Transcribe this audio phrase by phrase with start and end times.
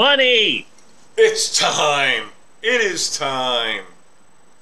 [0.00, 0.66] Bunny!
[1.18, 2.30] It's time.
[2.62, 3.84] It is time.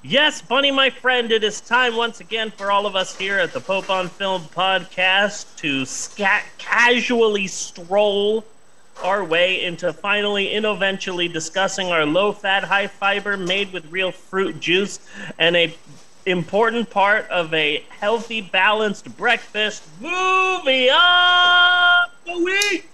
[0.01, 3.53] Yes, Bunny, my friend, it is time once again for all of us here at
[3.53, 8.43] the Pope on Film podcast to scat casually stroll
[9.01, 14.11] our way into finally and eventually discussing our low fat, high fiber, made with real
[14.11, 14.99] fruit juice,
[15.37, 15.73] and a
[16.25, 22.89] important part of a healthy, balanced breakfast movie of the week.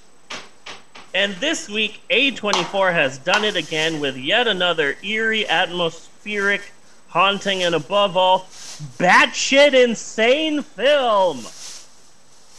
[1.15, 6.73] And this week, A24 has done it again with yet another eerie, atmospheric,
[7.07, 8.39] haunting, and above all,
[8.97, 11.37] batshit insane film.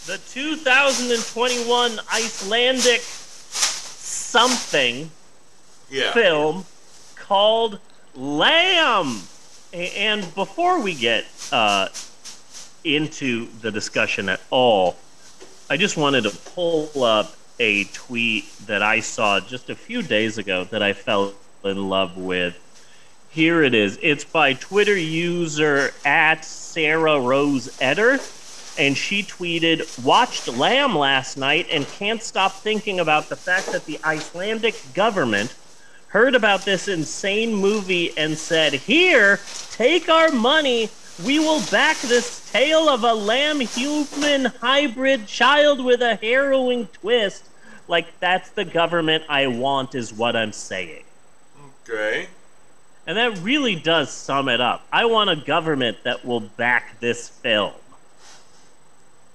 [0.06, 5.10] The 2021 Icelandic something
[5.90, 6.14] Yeah.
[6.14, 6.64] film
[7.14, 7.78] called
[8.14, 9.20] Lamb.
[9.74, 11.88] And before we get uh,
[12.84, 14.96] into the discussion at all,
[15.68, 20.38] I just wanted to pull up a tweet that I saw just a few days
[20.38, 22.58] ago that I fell in love with.
[23.30, 23.98] Here it is.
[24.02, 28.18] It's by Twitter user at Sarah Rose Eder.
[28.78, 33.86] And she tweeted, Watched Lamb last night and can't stop thinking about the fact that
[33.86, 35.54] the Icelandic government
[36.08, 39.40] heard about this insane movie and said, Here,
[39.70, 40.90] take our money.
[41.24, 47.44] We will back this tale of a lamb human hybrid child with a harrowing twist.
[47.88, 51.04] Like, that's the government I want, is what I'm saying.
[51.82, 52.26] Okay.
[53.06, 54.84] And that really does sum it up.
[54.92, 57.72] I want a government that will back this film.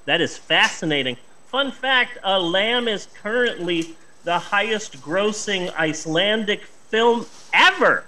[0.05, 1.17] That is fascinating.
[1.47, 8.03] Fun fact a Lamb is currently the highest grossing Icelandic film ever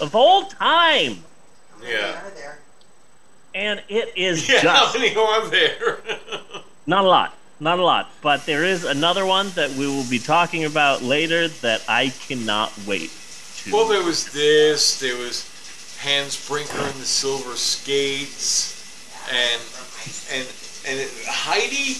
[0.00, 1.22] of all time.
[1.82, 2.20] Yeah.
[3.54, 5.98] And it is Yeah, how many are there?
[6.86, 7.34] not a lot.
[7.60, 8.10] Not a lot.
[8.20, 12.72] But there is another one that we will be talking about later that I cannot
[12.86, 13.10] wait
[13.58, 13.72] to.
[13.72, 14.98] well, there was this.
[14.98, 15.48] There was
[16.02, 18.74] Hans Brinker and the Silver Skates,
[19.30, 19.62] and
[20.36, 20.48] and
[20.86, 21.96] and it, Heidi.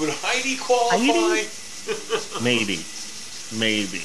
[0.00, 0.98] Would Heidi qualify?
[0.98, 1.48] Heidi?
[2.42, 2.84] Maybe.
[3.58, 4.02] Maybe.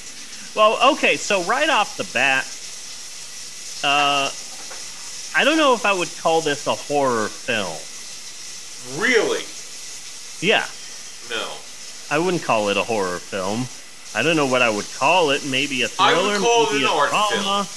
[0.56, 2.46] Well, okay, so right off the bat,
[3.84, 4.30] uh,
[5.38, 7.78] I don't know if I would call this a horror film.
[9.00, 9.44] Really?
[10.42, 10.66] Yeah,
[11.30, 11.46] No.
[12.10, 13.68] I wouldn't call it a horror film.
[14.16, 15.46] I don't know what I would call it.
[15.46, 17.68] Maybe a I would thriller, call it maybe an a art drama.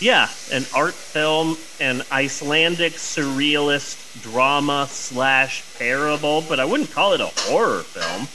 [0.00, 7.20] Yeah, an art film, an Icelandic surrealist drama slash parable, but I wouldn't call it
[7.20, 8.26] a horror film.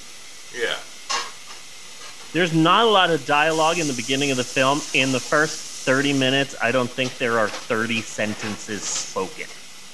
[0.54, 0.78] Yeah.
[2.32, 4.82] There's not a lot of dialogue in the beginning of the film.
[4.94, 9.48] In the first 30 minutes, I don't think there are 30 sentences spoken.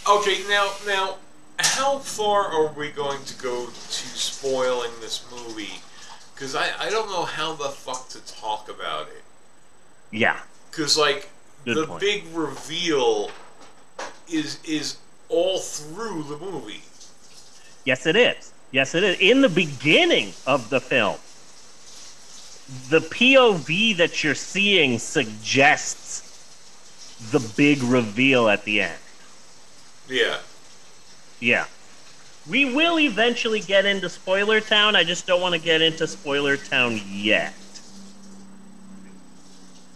[0.05, 0.43] Okay.
[0.49, 1.15] Now, now,
[1.57, 5.79] how far are we going to go to spoiling this movie?
[6.33, 9.23] Because I, I don't know how the fuck to talk about it.
[10.11, 10.37] Yeah.
[10.69, 11.29] Because like
[11.63, 12.01] Good the point.
[12.01, 13.31] big reveal
[14.27, 14.97] is is
[15.29, 16.81] all through the movie.
[17.85, 18.51] Yes, it is.
[18.71, 19.17] Yes, it is.
[19.21, 21.15] In the beginning of the film,
[22.89, 26.21] the POV that you're seeing suggests
[27.31, 28.99] the big reveal at the end.
[30.09, 30.39] Yeah.
[31.39, 31.65] Yeah.
[32.47, 34.95] We will eventually get into Spoiler Town.
[34.95, 37.53] I just don't want to get into Spoiler Town yet.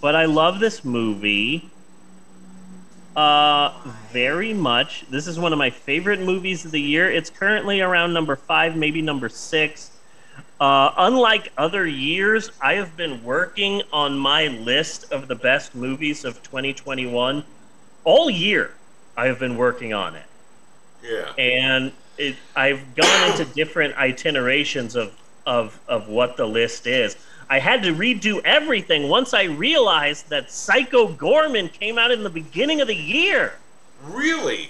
[0.02, 1.70] But I love this movie.
[3.16, 3.74] Uh,
[4.12, 5.06] very much.
[5.10, 7.12] This is one of my favorite movies of the year.
[7.12, 9.92] It's currently around number five, maybe number six.
[10.60, 16.26] Uh, unlike other years, I have been working on my list of the best movies
[16.26, 17.44] of 2021
[18.04, 18.72] all year.
[19.18, 20.26] I have been working on it
[21.04, 21.32] Yeah.
[21.38, 25.14] and it, I've gone into different itinerations of,
[25.46, 27.16] of of what the list is.
[27.50, 32.30] I had to redo everything once I realized that Psycho Goreman came out in the
[32.30, 33.54] beginning of the year.
[34.04, 34.70] Really?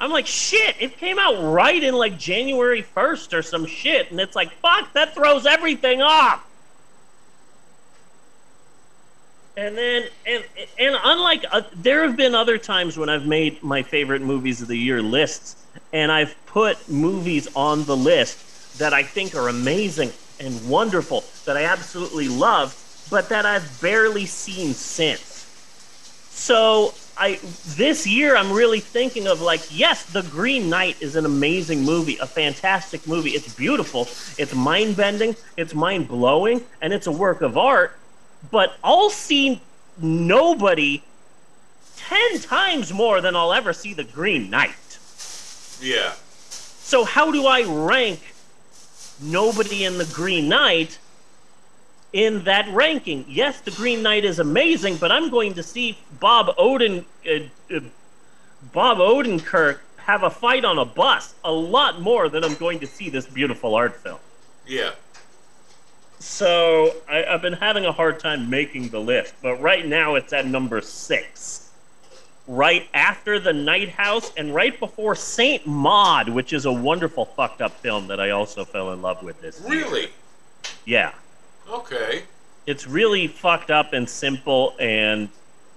[0.00, 4.10] I'm like, shit, it came out right in like January 1st or some shit.
[4.10, 6.46] And it's like, fuck, that throws everything off.
[9.58, 10.42] And then, and
[10.78, 14.68] and unlike uh, there have been other times when I've made my favorite movies of
[14.68, 15.56] the year lists,
[15.92, 21.58] and I've put movies on the list that I think are amazing and wonderful that
[21.58, 22.74] I absolutely love,
[23.10, 25.46] but that I've barely seen since.
[26.30, 27.38] So I
[27.76, 32.16] this year I'm really thinking of like yes, The Green Knight is an amazing movie,
[32.18, 33.30] a fantastic movie.
[33.30, 34.08] It's beautiful,
[34.38, 37.96] it's mind bending, it's mind blowing, and it's a work of art.
[38.50, 39.60] But I'll see
[39.98, 41.02] nobody
[41.96, 44.98] ten times more than I'll ever see The Green Knight.
[45.80, 46.12] Yeah.
[46.48, 48.20] So how do I rank
[49.20, 50.98] nobody in The Green Knight
[52.12, 53.24] in that ranking.
[53.28, 57.80] Yes, The Green Knight is amazing, but I'm going to see Bob Oden, uh, uh,
[58.72, 62.86] Bob Odenkirk have a fight on a bus a lot more than I'm going to
[62.86, 64.18] see this beautiful art film.
[64.66, 64.92] Yeah.
[66.18, 70.32] So I, I've been having a hard time making the list, but right now it's
[70.32, 71.70] at number six.
[72.46, 77.62] Right after The Night House and right before Saint Maud, which is a wonderful fucked
[77.62, 79.60] up film that I also fell in love with this.
[79.60, 79.70] year.
[79.70, 80.08] Really?
[80.84, 81.12] Yeah.
[81.70, 82.22] Okay.
[82.66, 85.28] It's really fucked up and simple, and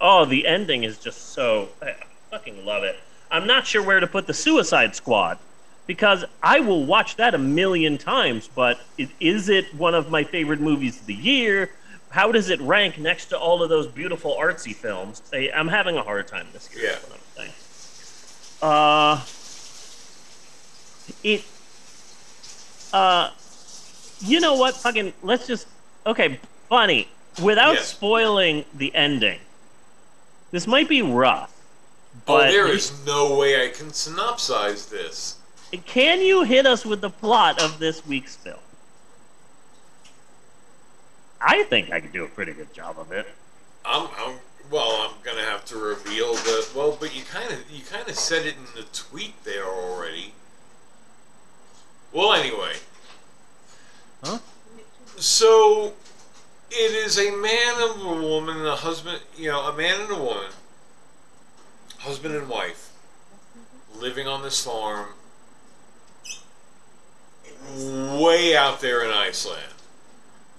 [0.01, 1.69] oh, the ending is just so.
[1.81, 1.95] I
[2.30, 3.00] fucking love it.
[3.31, 5.40] I'm not sure where to put the Suicide Squad
[5.88, 10.24] because I will watch that a million times, but it, is it one of my
[10.24, 11.72] favorite movies of the year?
[12.10, 15.22] How does it rank next to all of those beautiful artsy films?
[15.34, 16.86] I, I'm having a hard time this year.
[16.86, 16.98] Yeah.
[16.98, 17.51] Is what I'm saying.
[18.62, 19.22] Uh,
[21.24, 21.44] it.
[22.94, 23.31] Uh,
[24.19, 24.75] you know what?
[24.75, 25.68] Fucking, let's just.
[26.06, 26.40] Okay,
[26.70, 27.08] funny.
[27.42, 27.88] Without Yes.
[27.88, 29.40] spoiling the ending,
[30.52, 31.52] this might be rough.
[32.28, 35.38] Oh, But there is no way I can synopsize this.
[35.88, 38.60] Can you hit us with the plot of this week's film?
[41.42, 43.28] I think I can do a pretty good job of it.
[43.84, 44.36] I'm, I'm
[44.72, 45.02] well.
[45.10, 48.46] I'm gonna have to reveal the well, but you kind of you kind of said
[48.46, 50.34] it in the tweet there already.
[52.14, 52.76] Well, anyway.
[54.24, 54.38] Huh?
[55.18, 55.94] So,
[56.71, 59.19] it is a man and a woman, and a husband.
[59.38, 60.51] You know, a man and a woman,
[62.00, 62.89] husband and wife,
[64.00, 65.10] living on this farm,
[68.19, 69.62] way out there in Iceland.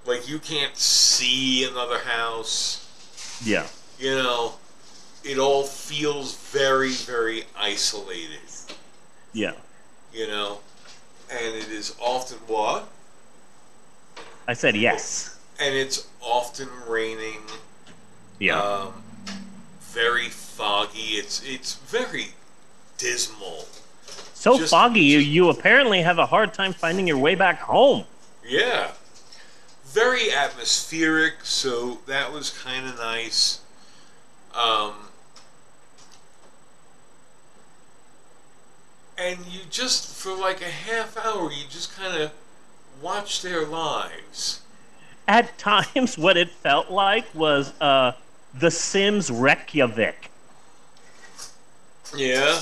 [0.06, 2.80] Like you can't see another house
[3.42, 3.66] Yeah.
[3.98, 4.54] you know,
[5.22, 8.38] it all feels very, very isolated,
[9.32, 9.54] Yeah.
[10.12, 10.60] you know,
[11.30, 12.86] and it is often what?
[14.46, 15.38] I said yes.
[15.60, 17.40] And it's often raining,
[18.38, 18.60] Yeah.
[18.60, 19.02] um,
[19.80, 21.16] very foggy.
[21.16, 22.28] It's it's very
[22.98, 23.66] dismal.
[24.34, 28.04] so just- foggy, you, you apparently have a hard time finding your way back home.
[28.44, 28.90] Yeah,
[29.86, 31.44] very atmospheric.
[31.44, 33.60] So that was kind of nice.
[34.54, 34.92] Um,
[39.16, 42.32] and you just for like a half hour, you just kind of
[43.04, 44.62] watch their lives.
[45.28, 48.12] At times, what it felt like was uh,
[48.54, 50.30] The Sims Reykjavik.
[52.16, 52.60] Yeah.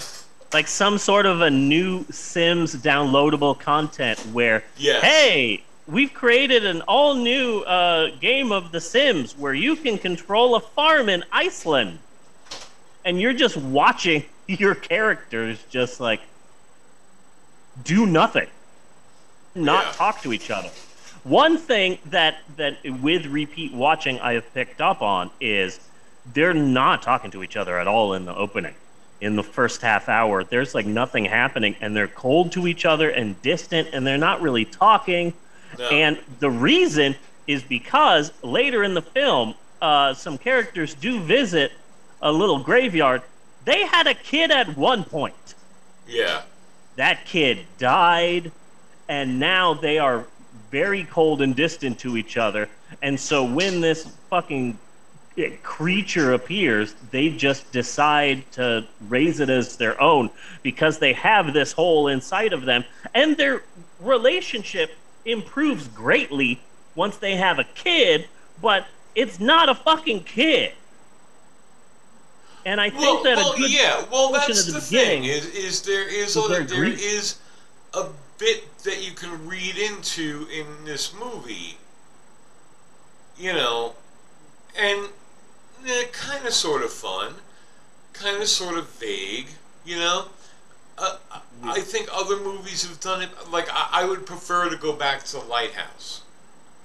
[0.52, 5.02] Like some sort of a new Sims downloadable content where Yes.
[5.02, 10.56] hey, we've created an all new uh, game of The Sims where you can control
[10.56, 11.98] a farm in Iceland.
[13.04, 16.20] And you're just watching your characters just like
[17.84, 18.48] do nothing,
[19.54, 19.92] not Yeah.
[19.92, 20.70] talk to each other.
[21.24, 25.78] One thing that, that with repeat watching I have picked up on is
[26.32, 28.74] they're not talking to each other at all in the opening.
[29.20, 33.10] In the first half hour, there's like nothing happening, and they're cold to each other
[33.10, 35.32] and distant, and they're not really talking.
[35.78, 35.88] No.
[35.88, 37.14] And the reason
[37.46, 41.72] is because later in the film, uh, some characters do visit
[42.20, 43.22] a little graveyard.
[43.64, 45.54] They had a kid at one point.
[46.08, 46.42] Yeah.
[46.96, 48.50] That kid died,
[49.12, 50.24] and now they are
[50.70, 52.66] very cold and distant to each other.
[53.02, 54.78] And so when this fucking
[55.36, 60.30] eh, creature appears, they just decide to raise it as their own
[60.62, 62.86] because they have this hole inside of them.
[63.12, 63.64] And their
[64.00, 64.92] relationship
[65.26, 66.58] improves greatly
[66.94, 68.26] once they have a kid,
[68.62, 70.72] but it's not a fucking kid.
[72.64, 74.04] And I think Well, that well a good yeah.
[74.10, 75.24] Well, that's of the, the thing.
[75.24, 76.98] Is is there is is there grief.
[77.02, 77.36] is
[77.92, 78.06] a
[78.42, 81.76] bit that you can read into in this movie.
[83.38, 83.94] You know,
[84.76, 85.08] and
[85.86, 87.34] eh, kind of sort of fun,
[88.12, 89.46] kind of sort of vague.
[89.84, 90.26] You know,
[90.98, 91.16] uh,
[91.64, 93.30] I- think other movies have done it.
[93.50, 96.22] Like I, I would prefer to go back to Lighthouse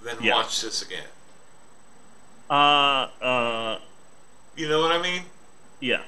[0.03, 0.35] than Yeah.
[0.35, 1.09] watch this again.
[2.49, 3.79] uh uh
[4.55, 5.23] You know what I mean?
[5.79, 6.03] yeah.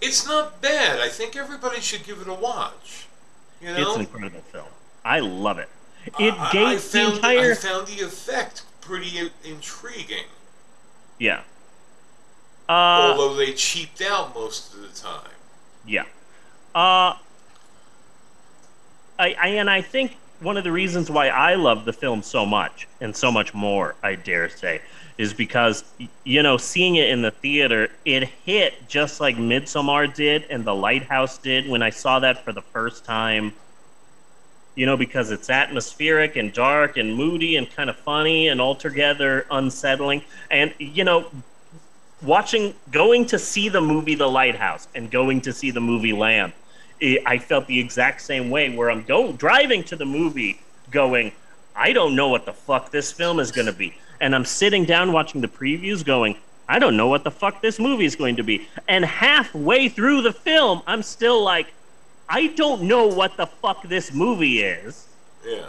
[0.00, 1.00] It's not bad.
[1.00, 3.07] I think everybody should give it a watch.
[3.60, 4.66] You know, It's an incredible film.
[5.04, 5.68] I love it.
[6.18, 10.24] It I- I, gave I the found, entire I found the effect pretty i- intriguing,
[11.18, 11.42] yeah.
[12.68, 12.72] Uh,
[13.16, 15.30] although they cheaped out most of the time.
[15.86, 16.02] yeah.
[16.74, 17.16] Uh,
[19.18, 22.46] I, I and I think one of the reasons why I love the film so
[22.46, 24.80] much and so much more, I dare say,
[25.18, 25.84] is because
[26.24, 30.74] you know seeing it in the theater, it hit just like Midsommar did and The
[30.74, 33.52] Lighthouse did when I saw that for the first time.
[34.74, 39.44] you know, because it's atmospheric and dark and moody and kind of funny and altogether
[39.50, 40.22] unsettling.
[40.52, 41.26] And, you know,
[42.22, 46.52] watching, going to see the movie The Lighthouse and going to see the movie Lamb,
[47.02, 50.60] eh, I felt the exact same way where I'm going, driving to the movie
[50.92, 51.32] going,
[51.78, 53.96] I don't know what the fuck this film is going to be.
[54.20, 56.36] And I'm sitting down watching the previews going,
[56.68, 58.66] I don't know what the fuck this movie is going to be.
[58.88, 61.68] And halfway through the film, I'm still like,
[62.28, 65.06] I don't know what the fuck this movie is.
[65.46, 65.66] Yeah.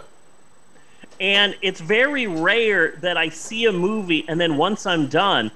[1.20, 5.52] And it's very rare that I see a movie and then once I'm done,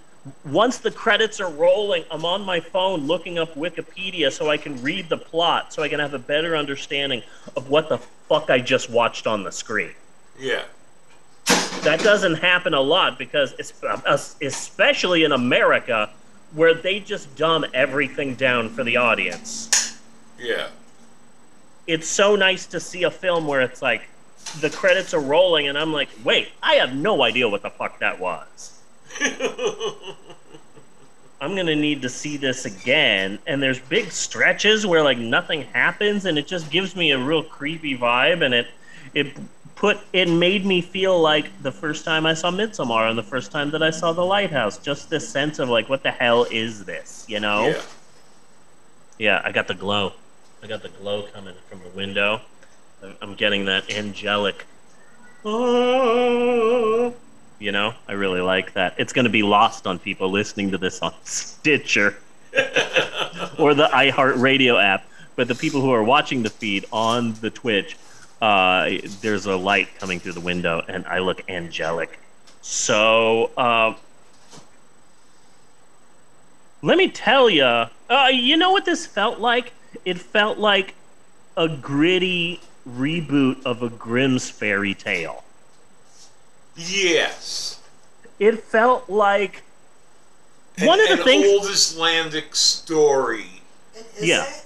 [0.46, 4.82] once the credits are rolling, I'm on my phone looking up Wikipedia so I can
[4.84, 7.24] read the plot, so I can have a better understanding
[7.58, 9.92] of what the fuck I just watched on the screen.
[10.40, 10.64] Yeah.
[11.82, 16.10] That doesn't happen a lot because, it's uh, especially in America,
[16.54, 20.00] where they just dumb everything down for the audience.
[20.40, 20.68] Yeah.
[21.88, 24.04] It's so nice to see a film where it's like
[24.62, 28.00] the credits are rolling and I'm like, wait, I have no idea what the fuck
[28.00, 28.80] that was.
[31.42, 33.38] I'm gonna need to see this again.
[33.46, 37.44] And there's big stretches where like nothing happens, and it just gives me a real
[37.44, 38.68] creepy vibe, and it
[39.14, 39.36] it
[39.76, 43.52] put it made me feel like the first time I saw Midsommar and the first
[43.52, 44.78] time that I saw The Lighthouse.
[44.78, 47.26] Just this sense of like, what the hell is this?
[47.28, 47.68] You know?
[47.68, 47.82] Yeah.
[49.20, 50.14] Yeah, I got the glow.
[50.64, 52.42] I got the glow coming from the window.
[53.22, 54.66] I'm getting that angelic.
[55.46, 57.14] Oh,
[57.60, 58.96] you know, I really like that.
[58.98, 62.18] It's going to be lost on people listening to this on Stitcher
[63.60, 65.06] or the iHeartRadio app.
[65.36, 67.98] But the people who are watching the feed on the Twitch,
[68.44, 68.90] uh,
[69.22, 72.20] there's a light coming through the window, and I look angelic.
[72.62, 73.94] So, uh,
[76.82, 77.88] let me tell you, uh,
[78.34, 79.72] you know what this felt like?
[80.04, 80.94] It felt like
[81.56, 85.46] a gritty reboot of a Grimm's fairy tale.
[86.76, 87.80] Yes.
[88.40, 89.64] It felt like
[90.78, 91.48] An, one of the an things.
[91.48, 93.62] old Icelandic story.
[93.96, 94.44] And is Yeah.
[94.44, 94.66] it?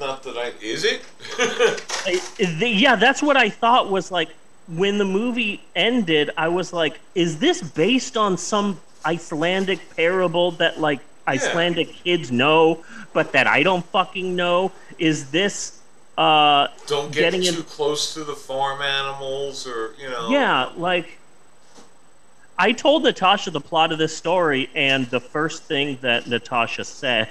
[0.00, 1.02] Not that I is it?
[1.38, 2.20] I-
[2.58, 4.28] the- yeah, that's what I thought was like
[4.68, 6.30] when the movie ended.
[6.36, 12.84] I was like, is this based on some Icelandic parable that like Icelandic kids know,
[13.12, 14.72] but that I don't fucking know?
[14.98, 15.80] Is this
[16.18, 20.28] uh Don't get Getting too in- close to the farm animals, or you know.
[20.30, 21.18] Yeah, like
[22.58, 27.28] I told Natasha the plot of this story, and the first thing that Natasha said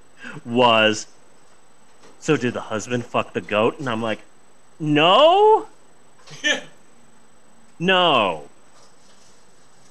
[0.46, 1.06] was,
[2.22, 4.20] "So did the husband fuck the goat?" And I'm like,
[4.78, 5.66] "No,
[7.78, 8.48] no.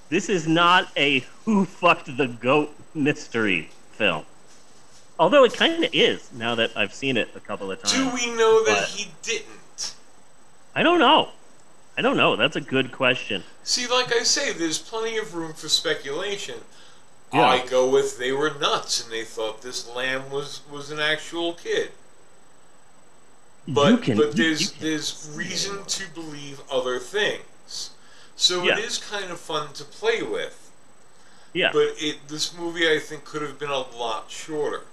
[0.09, 4.25] This is not a who fucked the goat mystery film."
[5.19, 7.93] Although it kind of is now that I've seen it a couple of times.
[7.93, 9.95] Do we know that he didn't?
[10.73, 11.29] I don't know.
[11.97, 12.35] I don't know.
[12.35, 13.43] That's a good question.
[13.63, 16.55] See, like I say, there's plenty of room for speculation.
[17.33, 17.45] Yeah.
[17.45, 21.53] I go with they were nuts and they thought this lamb was was an actual
[21.53, 21.91] kid.
[23.73, 27.91] But can, but there's there's reason to believe other things.
[28.35, 28.77] So Yeah.
[28.77, 30.71] it is kind of fun to play with.
[31.53, 31.71] yeah.
[31.71, 34.83] But it this movie I think could have been a lot shorter.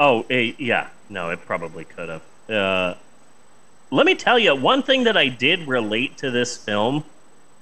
[0.00, 0.88] Oh, eh, yeah.
[1.10, 2.22] No, it probably could have.
[2.48, 2.94] Uh,
[3.90, 7.04] let me tell you, one thing that I did relate to this film,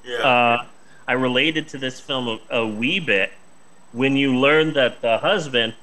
[0.05, 0.19] Yeah.
[0.19, 0.65] uh,
[1.09, 3.33] I related to this film a, a wee bit
[3.93, 5.75] when you learn that the husband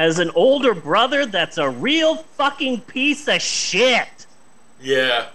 [0.00, 4.26] has an older brother that's a real fucking piece of shit.
[4.80, 5.28] yeah.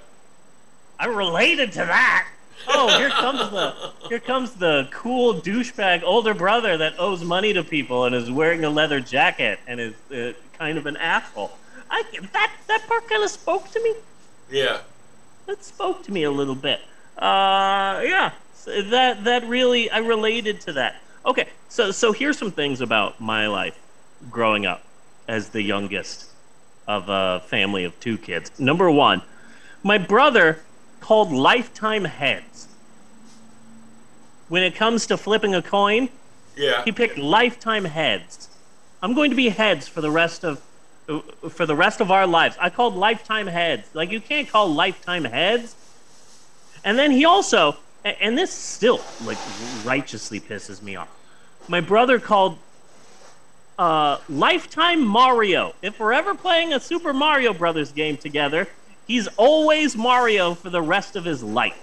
[0.97, 2.27] I related to that.
[2.67, 3.75] Oh, here comes the
[4.07, 8.63] here comes the cool douchebag older brother that owes money to people and is wearing
[8.63, 11.51] a leather jacket and is uh, kind of an asshole.
[11.91, 12.03] I
[12.33, 13.93] that that part kind of spoke to me.
[14.49, 14.79] Yeah.
[15.45, 16.79] That spoke to me a little bit.
[17.17, 18.31] Uh, yeah,
[18.65, 21.01] that that really I related to that.
[21.23, 23.77] Okay, so so here's some things about my life
[24.29, 24.83] growing up
[25.27, 26.29] as the youngest
[26.87, 28.51] of a family of two kids.
[28.59, 29.21] Number one,
[29.83, 30.59] my brother
[30.99, 32.67] called lifetime heads.
[34.47, 36.09] When it comes to flipping a coin,
[36.55, 36.83] Yeah.
[36.83, 38.49] he picked lifetime heads.
[39.01, 40.61] I'm going to be heads for the rest of
[41.51, 42.57] for the rest of our lives.
[42.59, 43.87] I called lifetime heads.
[43.93, 45.75] Like you can't call lifetime heads.
[46.83, 49.37] And then he also and this still like
[49.83, 51.09] righteously pisses me off.
[51.67, 52.57] My brother called
[53.77, 55.75] uh, lifetime Mario.
[55.81, 58.67] If we're ever playing a Super Mario Brothers game together,
[59.07, 61.81] he's always Mario for the rest of his life.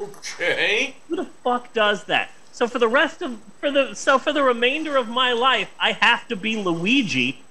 [0.00, 0.96] Okay.
[1.08, 2.30] Who the fuck does that?
[2.52, 5.92] So for the rest of for the so for the remainder of my life, I
[5.92, 7.42] have to be Luigi.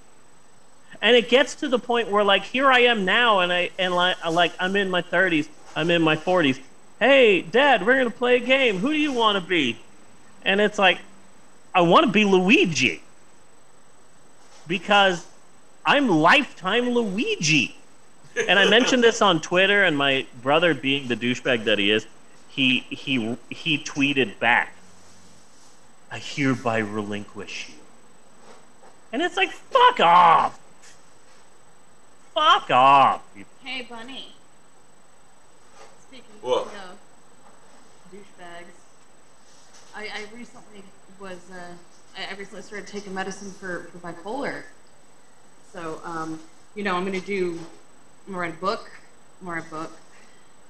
[1.02, 3.96] And it gets to the point where like here I am now, and I and
[3.96, 6.60] like like I'm in my 30s, I'm in my 40s.
[7.00, 8.80] Hey, Dad, we're gonna play a game.
[8.80, 9.78] Who do you want to be?
[10.44, 11.00] And it's like,
[11.74, 13.04] I want to be Luigi
[14.70, 15.28] because
[15.86, 17.76] I'm lifetime Luigi.
[18.48, 22.06] And I mentioned this on Twitter, and my brother, being the douchebag that he is,
[22.48, 24.74] he he he tweeted back,
[26.10, 27.76] "I hereby relinquish you."
[29.12, 30.58] And it's like, fuck off,
[32.34, 33.22] fuck off.
[33.36, 34.34] you- Hey, Bunny.
[36.08, 36.68] Speaking What?
[36.68, 36.98] of
[38.14, 38.78] douchebags,
[39.96, 40.84] I, I recently
[41.20, 41.74] was uh,
[42.18, 44.64] I, I recently started taking medicine for, for bipolar.
[45.72, 46.40] So um,
[46.76, 47.60] you know, I'm gonna do
[48.28, 48.90] I'm write a book,
[49.42, 49.92] I'm write a book,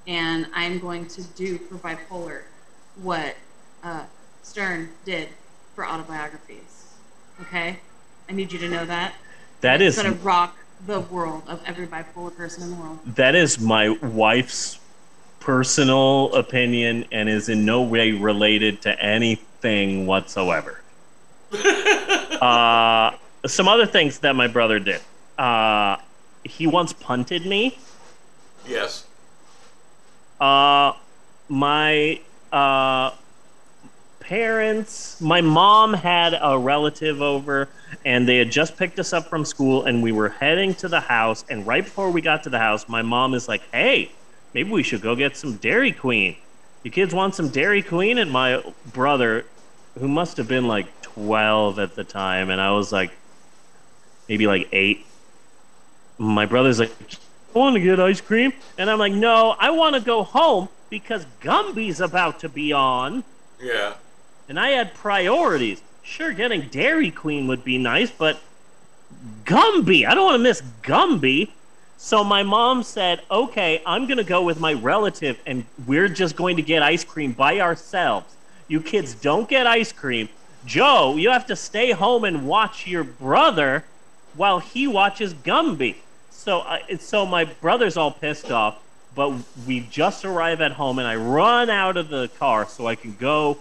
[0.06, 2.42] and I'm going to do for bipolar
[3.02, 3.36] what
[3.82, 4.04] uh,
[4.42, 5.28] Stern did
[5.74, 6.86] for autobiographies.
[7.42, 7.78] Okay,
[8.28, 9.14] I need you to know that.
[9.60, 10.56] That It's is gonna rock
[10.86, 12.98] the world of every bipolar person in the world.
[13.14, 14.78] that is my wife's
[15.40, 20.80] personal opinion and is in no way related to anything whatsoever.
[21.52, 23.12] Uh,
[23.46, 25.00] some other things that my brother did.
[25.38, 25.96] Uh,
[26.44, 27.78] he once punted me.
[28.66, 29.06] Yes.
[30.40, 30.92] Uh,
[31.48, 32.20] my
[32.52, 33.10] uh,
[34.20, 37.68] parents, my mom had a relative over,
[38.04, 41.00] and they had just picked us up from school, and we were heading to the
[41.00, 41.44] house.
[41.50, 44.12] And right before we got to the house, my mom is like, "Hey,
[44.54, 46.36] maybe we should go get some Dairy Queen.
[46.84, 49.44] You kids want some Dairy Queen?" And my brother,
[49.98, 50.86] who must have been like
[51.24, 53.10] twelve at the time, and I was like,
[54.28, 55.04] maybe like eight.
[56.18, 56.92] My brother's like,
[57.54, 58.52] I want to get ice cream.
[58.78, 63.24] And I'm like, no, I want to go home because Gumby's about to be on.
[63.60, 63.94] Yeah.
[64.48, 65.82] And I had priorities.
[66.02, 68.40] Sure, getting Dairy Queen would be nice, but
[69.44, 71.50] Gumby, I don't want to miss Gumby.
[71.96, 76.34] So my mom said, okay, I'm going to go with my relative and we're just
[76.34, 78.34] going to get ice cream by ourselves.
[78.68, 80.28] You kids don't get ice cream.
[80.66, 83.84] Joe, you have to stay home and watch your brother
[84.34, 85.96] while he watches Gumby.
[86.30, 88.78] So, I so my brother's all pissed off,
[89.14, 89.32] but
[89.66, 93.14] we just arrive at home and I run out of the car so I can
[93.16, 93.58] go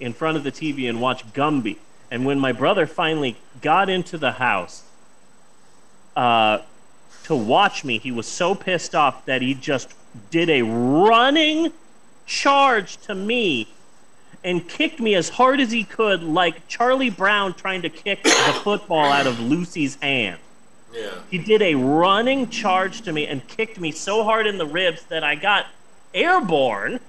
[0.00, 1.76] in front of the TV and watch Gumby.
[2.10, 4.82] And when my brother finally got into the house
[6.14, 6.60] uh,
[7.24, 9.92] to watch me, he was so pissed off that he just
[10.30, 11.72] did a running
[12.26, 13.68] charge to me
[14.46, 18.60] and kicked me as hard as he could, like Charlie Brown trying to kick the
[18.62, 20.38] football out of Lucy's hand.
[20.94, 21.10] Yeah.
[21.28, 25.02] He did a running charge to me and kicked me so hard in the ribs
[25.06, 25.66] that I got
[26.14, 27.00] airborne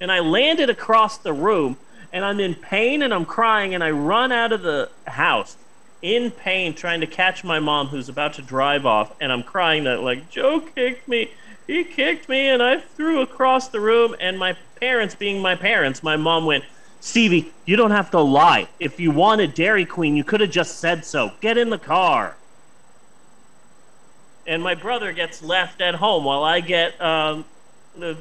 [0.00, 1.76] and I landed across the room
[2.14, 5.58] and I'm in pain and I'm crying and I run out of the house
[6.00, 9.84] in pain trying to catch my mom who's about to drive off and I'm crying
[9.84, 11.30] that like Joe kicked me
[11.66, 16.02] he kicked me and I threw across the room and my parents being my parents
[16.02, 16.62] my mom went
[17.00, 20.78] Stevie you don't have to lie if you wanted Dairy Queen you could have just
[20.78, 22.36] said so get in the car
[24.46, 27.44] and my brother gets left at home while I get um,
[27.96, 28.16] the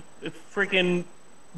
[0.54, 1.04] freaking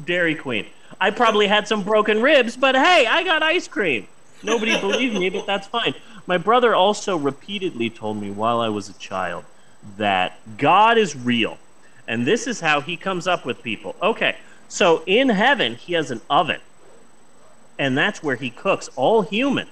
[0.04, 0.66] Dairy Queen.
[1.00, 4.08] I probably had some broken ribs, but hey, I got ice cream.
[4.42, 5.94] Nobody believed me, but that's fine.
[6.26, 9.44] My brother also repeatedly told me while I was a child
[9.96, 11.58] that God is real,
[12.08, 13.94] and this is how he comes up with people.
[14.02, 14.36] Okay,
[14.68, 16.60] so in heaven, he has an oven,
[17.78, 19.70] and that's where he cooks all humans.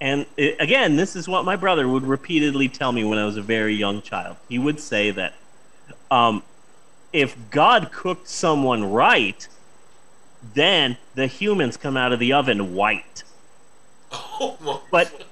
[0.00, 3.36] And i again, this is what my brother would repeatedly tell me when I was
[3.36, 4.36] a very young child.
[4.48, 5.34] He would say that
[6.10, 6.42] um,
[7.12, 9.46] if God cooked someone right,
[10.52, 13.22] then the humans come out of the oven white.
[14.12, 14.82] Oh.
[14.90, 15.24] But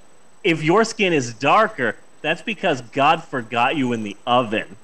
[0.43, 4.75] if your skin is darker, that's because God forgot you in the oven.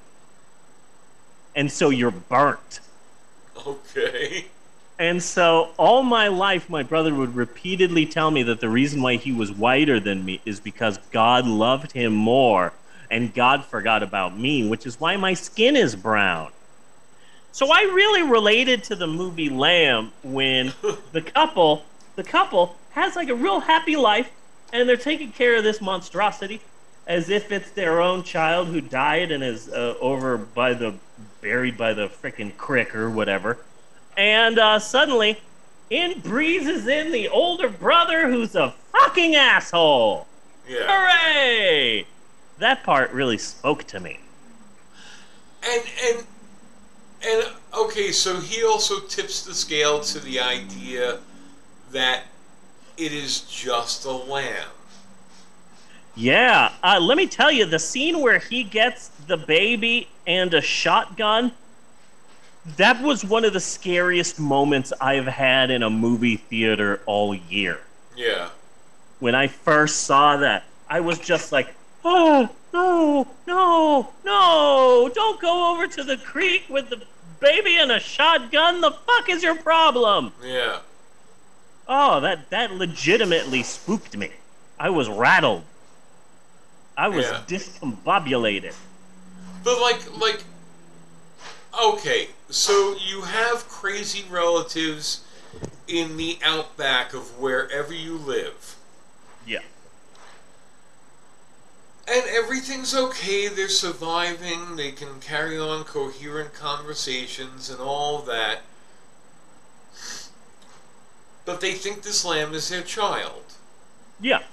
[1.55, 2.79] And so you're burnt.
[3.67, 4.45] Okay.
[4.97, 9.15] And so all my life, my brother would repeatedly tell me that the reason why
[9.15, 12.73] he was whiter than me is because God loved him more
[13.09, 16.51] and God forgot about me, which is why my skin is brown.
[17.53, 20.73] So I really related to the movie Lamb when
[21.13, 21.83] the couple,
[22.17, 24.29] the couple has like a real happy life
[24.73, 26.59] and they're taking care of this monstrosity
[27.09, 30.93] as if it's their own child who died and is uh, over by the
[31.41, 33.57] buried by the frickin' crick or whatever.
[34.15, 35.39] And uh, suddenly,
[35.89, 40.27] in breezes in the older brother who's a fucking asshole.
[40.67, 40.85] Yeah.
[40.87, 42.05] Hooray!
[42.59, 44.19] That part really spoke to me.
[45.63, 46.23] And and
[47.25, 51.19] and okay, so he also tips the scale to the idea
[51.91, 52.25] that
[52.97, 54.67] it is just a lamb.
[56.15, 60.61] Yeah, uh, let me tell you, the scene where he gets the baby and a
[60.61, 61.51] shotgun,
[62.77, 67.79] that was one of the scariest moments I've had in a movie theater all year.
[68.17, 68.49] Yeah.
[69.19, 75.73] When I first saw that, I was just like, oh, no, no, no, don't go
[75.73, 77.01] over to the creek with the
[77.39, 78.81] baby and a shotgun.
[78.81, 80.33] The fuck is your problem?
[80.43, 80.79] Yeah.
[81.87, 84.31] Oh, that, that legitimately spooked me.
[84.79, 85.63] I was rattled.
[86.99, 87.43] I was Yeah.
[87.47, 88.73] discombobulated.
[89.63, 90.43] But like like
[91.81, 95.21] okay, so you have crazy relatives
[95.87, 98.75] in the outback of wherever you live.
[99.45, 99.61] Yeah.
[102.05, 108.63] And everything's okay, they're surviving, they can carry on coherent conversations and all that.
[111.45, 113.53] But they think this lamb is their child.
[114.19, 114.43] Yeah.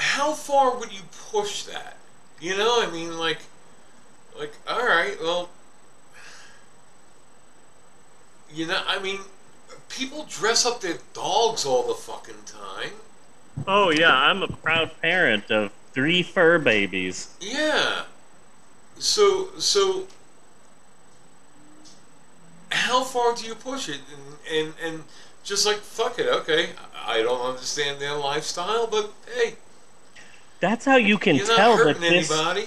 [0.00, 1.96] How far would you push that?
[2.40, 3.38] You know, I mean, like,
[4.38, 5.50] like, all right, well,
[8.52, 9.18] you know, I mean,
[9.90, 12.92] people dress up their dogs all the fucking time.
[13.68, 17.28] Oh, yeah, I'm a proud parent of three fur babies.
[17.38, 18.04] Yeah.
[18.98, 20.06] So, so,
[22.70, 24.00] how far do you push it?
[24.14, 25.04] And and and
[25.44, 26.70] just like fuck it, okay.
[26.94, 29.56] I don't understand their lifestyle, but hey,
[30.60, 32.30] That's how you can you're tell that this.
[32.30, 32.66] anybody.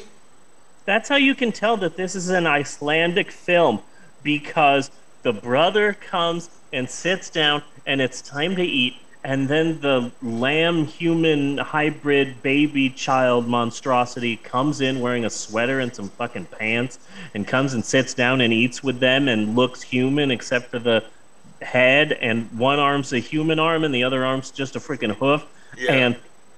[0.86, 3.82] That's how you can tell that this is an Icelandic film
[4.24, 10.12] because the brother comes and sits down and it's time to eat and then the
[10.22, 17.00] lamb human hybrid baby child monstrosity comes in wearing a sweater and some fucking pants
[17.34, 21.02] and comes and sits down and eats with them and looks human except for the
[21.62, 25.46] head and one arm's a human arm and the other arm's just a freaking hoof
[25.78, 25.94] Yeah.
[25.94, 26.16] and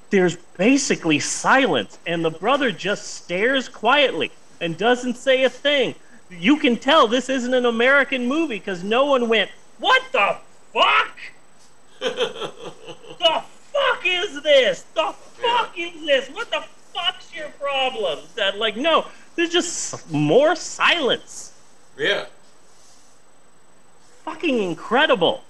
[0.09, 5.95] there's basically silence and the brother just stares quietly and doesn't say a thing.
[6.29, 10.37] You can tell this isn't an american movie because no one went what the
[10.73, 11.17] fuck?
[13.19, 14.85] The fuck is this?
[14.93, 16.29] The fuck is this?
[16.29, 16.63] What the
[16.93, 18.19] fuck's your problem?
[18.35, 21.53] That like no there's just more silence.
[21.97, 22.25] Yeah.
[24.23, 25.43] fucking incredible.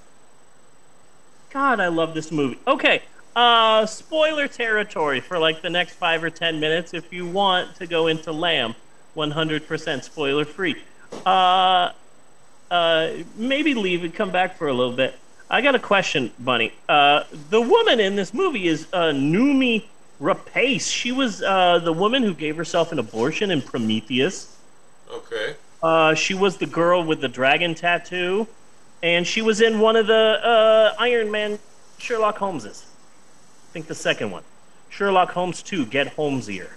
[1.51, 2.59] God, I love this movie.
[2.67, 3.03] Okay,
[3.35, 7.87] uh, spoiler territory for like the next five or ten minutes if you want to
[7.87, 8.75] go into Lamb,
[9.15, 10.75] 100% spoiler free.
[11.25, 11.91] Uh,
[12.71, 15.17] uh, maybe leave and come back for a little bit.
[15.49, 16.73] I got a question, Bunny.
[16.89, 19.85] Uh, the woman in this movie is uh, Noomi
[20.19, 20.91] Rapace.
[20.91, 24.57] She was uh, the woman who gave herself an abortion in Prometheus.
[25.11, 25.55] Okay.
[25.83, 28.47] Uh, she was the girl with the dragon tattoo,
[29.03, 31.59] and she was in one of the uh, Iron Man
[31.99, 32.84] Sherlock Holmeses.
[33.75, 34.43] I think the second one,
[34.87, 36.69] Sherlock Holmes Two, Get Holmesier.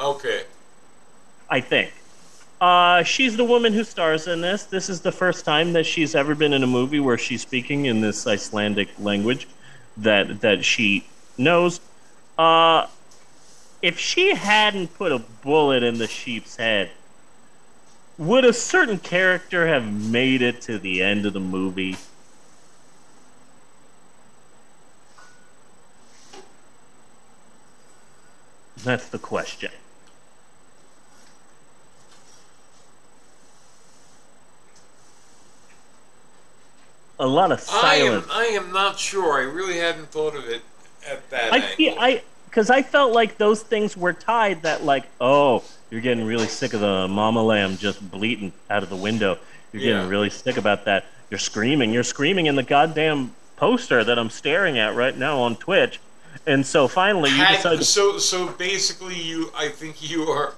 [0.00, 0.44] Okay.
[1.50, 1.92] I think.
[2.58, 4.64] Uh, she's the woman who stars in this.
[4.64, 7.84] This is the first time that she's ever been in a movie where she's speaking
[7.84, 9.46] in this Icelandic language
[9.98, 11.04] that that she
[11.36, 11.80] knows.
[12.38, 12.86] Uh,
[13.82, 16.90] if she hadn't put a bullet in the sheep's head,
[18.16, 21.98] would a certain character have made it to the end of the movie?
[28.84, 29.70] That's the question.
[37.18, 38.26] A lot of silence.
[38.30, 38.44] I am.
[38.44, 39.38] I am not sure.
[39.38, 40.62] I really hadn't thought of it
[41.08, 44.62] at that I feel I because I felt like those things were tied.
[44.62, 48.88] That like, oh, you're getting really sick of the mama lamb just bleating out of
[48.88, 49.38] the window.
[49.72, 49.92] You're Yeah.
[49.94, 51.06] getting really sick about that.
[51.28, 51.92] You're screaming.
[51.92, 55.98] You're screaming in the goddamn poster that I'm staring at right now on Twitch.
[56.46, 57.84] And so finally, you decide.
[57.84, 59.50] So so basically, you.
[59.56, 60.54] I think you are.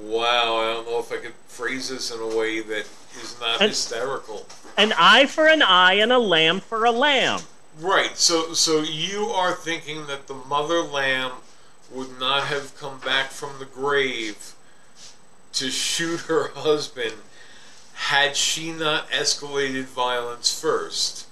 [0.00, 0.56] Wow.
[0.56, 2.86] I don't know if I could phrase this in a way that
[3.22, 4.46] is not And- hysterical.
[4.76, 7.40] an eye for an eye and a lamb for a lamb.
[7.78, 8.16] Right.
[8.18, 11.32] So so you are thinking that the mother lamb
[11.90, 14.54] would not have come back from the grave
[15.54, 17.12] to shoot her husband
[17.94, 21.26] had she not escalated violence first.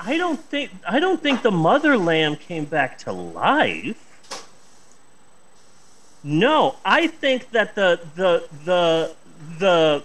[0.00, 4.08] I don't think I don't think the mother lamb came back to life.
[6.24, 9.14] No, I think that the the the
[9.58, 10.02] the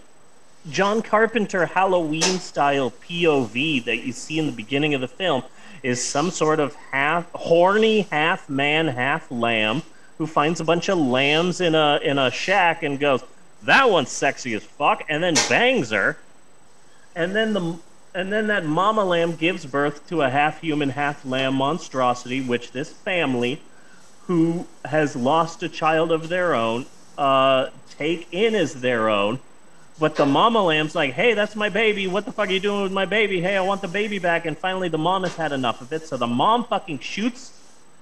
[0.70, 5.44] John Carpenter Halloween style POV that you see in the beginning of the film
[5.84, 9.82] is some sort of half horny half man half lamb
[10.18, 13.24] who finds a bunch of lambs in a in a shack and goes
[13.64, 16.18] that one's sexy as fuck and then bangs her
[17.16, 17.78] and then the
[18.18, 22.72] and then that mama lamb gives birth to a half human, half lamb monstrosity, which
[22.72, 23.62] this family,
[24.26, 29.40] who has lost a child of their own, uh, take in as their own.
[30.00, 32.08] But the mama lamb's like, hey, that's my baby.
[32.08, 33.40] What the fuck are you doing with my baby?
[33.40, 34.48] Hey, I want the baby back.
[34.48, 36.08] And finally, the mom has had enough of it.
[36.08, 37.54] So the mom fucking shoots.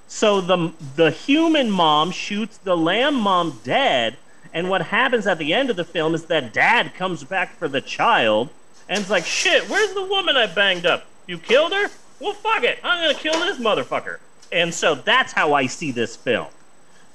[0.07, 4.15] So the the human mom shoots the lamb mom dead.
[4.53, 7.67] And what happens at the end of the film is that dad comes back for
[7.67, 8.49] the child
[8.87, 11.05] and it's like, shit, where's the woman I banged up?
[11.27, 11.89] You killed her?
[12.19, 12.79] Well, fuck it.
[12.83, 14.19] I'm gonna kill this motherfucker.
[14.51, 16.47] And so that's how I see this film.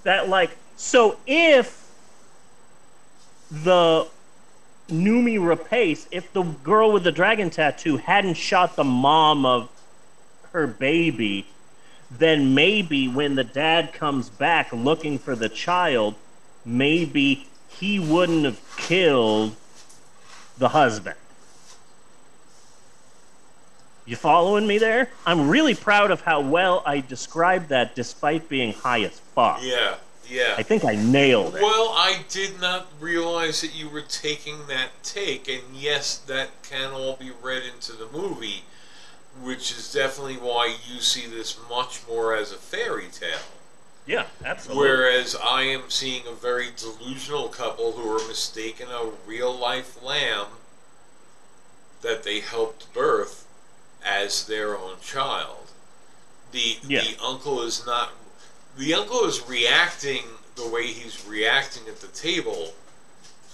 [0.03, 1.89] That like, so if
[3.51, 4.09] the
[4.89, 9.69] Noomi Rapace, if the girl with the dragon tattoo hadn't shot the mom of
[10.53, 11.47] her baby,
[12.11, 16.17] then maybe when the dad comes back looking for the child,
[16.65, 19.55] maybe he wouldn't have killed
[20.59, 21.17] the husband.
[24.11, 25.09] You following me there?
[25.25, 29.61] I'm really proud of how well I described that despite being high as fuck.
[29.63, 30.57] Yeah, yeah.
[30.59, 31.63] I think I nailed it.
[31.63, 36.91] Well, I did not realize that you were taking that take, and yes, that can
[36.91, 38.65] all be read into the movie,
[39.41, 43.39] which is definitely why you see this much more as a fairy tale.
[44.09, 44.89] Yeah, absolutely.
[44.89, 50.49] Whereas I am seeing a very delusional couple who are mistaken a real life lamb
[52.03, 53.47] that they helped birth
[54.05, 55.69] as their own child.
[56.53, 57.03] The Yeah.
[57.03, 58.11] the uncle is not
[58.77, 60.25] the uncle is reacting
[60.57, 62.75] the way he's reacting at the table.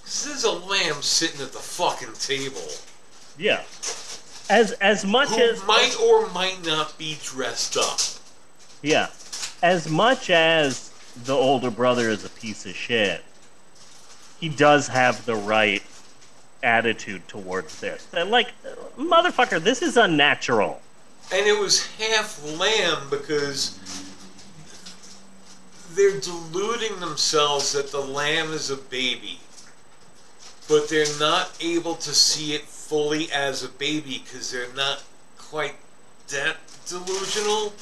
[0.04, 2.70] 'cause there's a lamb sitting at the fucking table
[3.38, 3.62] yeah.
[4.48, 8.00] As as much who as might or might not be dressed up.
[8.82, 9.08] yeah,
[9.62, 10.90] as much as
[11.24, 13.24] the older brother is a piece of shit,
[14.40, 15.82] he does have the right
[16.62, 18.04] attitude towards this.
[18.06, 18.52] That like,
[18.98, 20.80] motherfucker, this is unnatural.
[21.32, 23.78] And it was half lamb because
[25.94, 29.40] they're deluding themselves that the lamb is a baby.
[30.68, 35.02] But they're not able to see it fully as a baby because they're not
[35.38, 35.74] quite
[36.28, 36.56] that
[36.88, 37.72] delusional.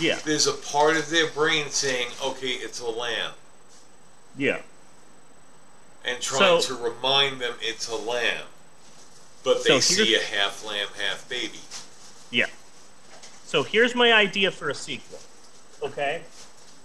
[0.00, 3.32] Yeah, There's a part of their brain saying, okay, it's a lamb.
[4.36, 4.60] yeah.
[6.04, 8.46] And trying So- to remind them it's a lamb.
[9.42, 11.60] But So they see a half lamb, half baby.
[12.30, 12.46] Yeah.
[13.46, 15.20] So here's my idea for a sequel.
[15.82, 16.22] Okay?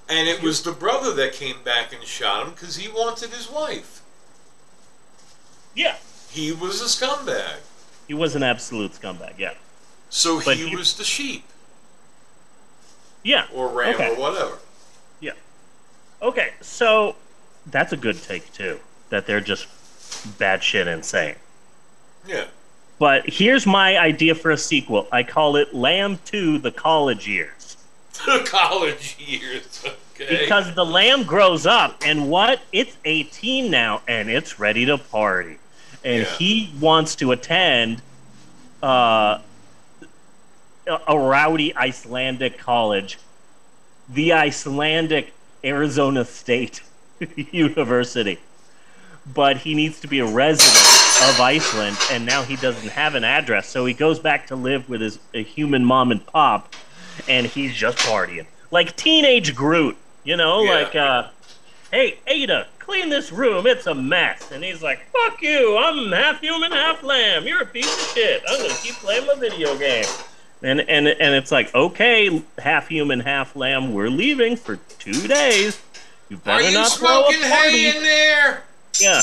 [0.09, 3.49] And it was the brother that came back and shot him because he wanted his
[3.49, 4.01] wife.
[5.73, 5.97] Yeah.
[6.31, 7.57] He was a scumbag.
[8.07, 9.53] He was an absolute scumbag, yeah.
[10.09, 11.45] So he, he- was the sheep
[13.23, 13.45] Yeah.
[13.53, 14.09] or ram okay.
[14.09, 14.57] or whatever.
[15.19, 15.33] Yeah.
[16.21, 17.15] Okay, so
[17.67, 18.79] that's a good take too.
[19.09, 19.67] That they're just
[20.37, 21.35] bad shit insane.
[22.27, 22.45] Yeah.
[22.99, 25.07] But here's my idea for a sequel.
[25.11, 27.77] I call it Lamb 2 The College Years.
[28.25, 29.85] The college years.
[30.13, 30.41] Okay.
[30.41, 32.59] Because the lamb grows up, and what?
[32.73, 35.57] It's 18 now, and it's ready to party.
[36.03, 36.29] And Yeah.
[36.35, 38.01] he wants to attend
[38.83, 39.39] uh,
[40.85, 43.17] a- a rowdy Icelandic college,
[44.09, 45.31] the Icelandic
[45.63, 46.81] Arizona State
[47.53, 48.37] University.
[49.33, 50.77] But he needs to be a resident
[51.29, 54.89] of Iceland, and now he doesn't have an address, so he goes back to live
[54.89, 56.73] with his a human mom and pop,
[57.27, 60.71] and he's just partying like teenage Groot, you know, Yeah.
[60.73, 61.27] like uh,
[61.91, 66.39] hey Ada, clean this room, it's a mess, and he's like, fuck you, I'm half
[66.39, 70.05] human, half lamb, you're a piece of shit, I'm gonna keep playing my video game,
[70.63, 75.79] and and and it's like, okay, half human, half lamb, we're leaving for two days.
[76.29, 77.37] You Are better you not throw a party.
[77.43, 78.63] hay in there?
[78.99, 79.21] Yeah.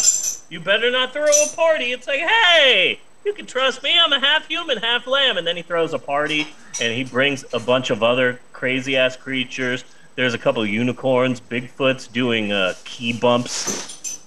[0.49, 1.93] You better not throw a party.
[1.93, 3.99] It's like, hey, you can trust me.
[3.99, 5.37] I'm a half human, half lamb.
[5.37, 6.47] And then he throws a party
[6.81, 9.85] and he brings a bunch of other crazy ass creatures.
[10.15, 14.23] There's a couple of unicorns, Bigfoots doing uh, key bumps.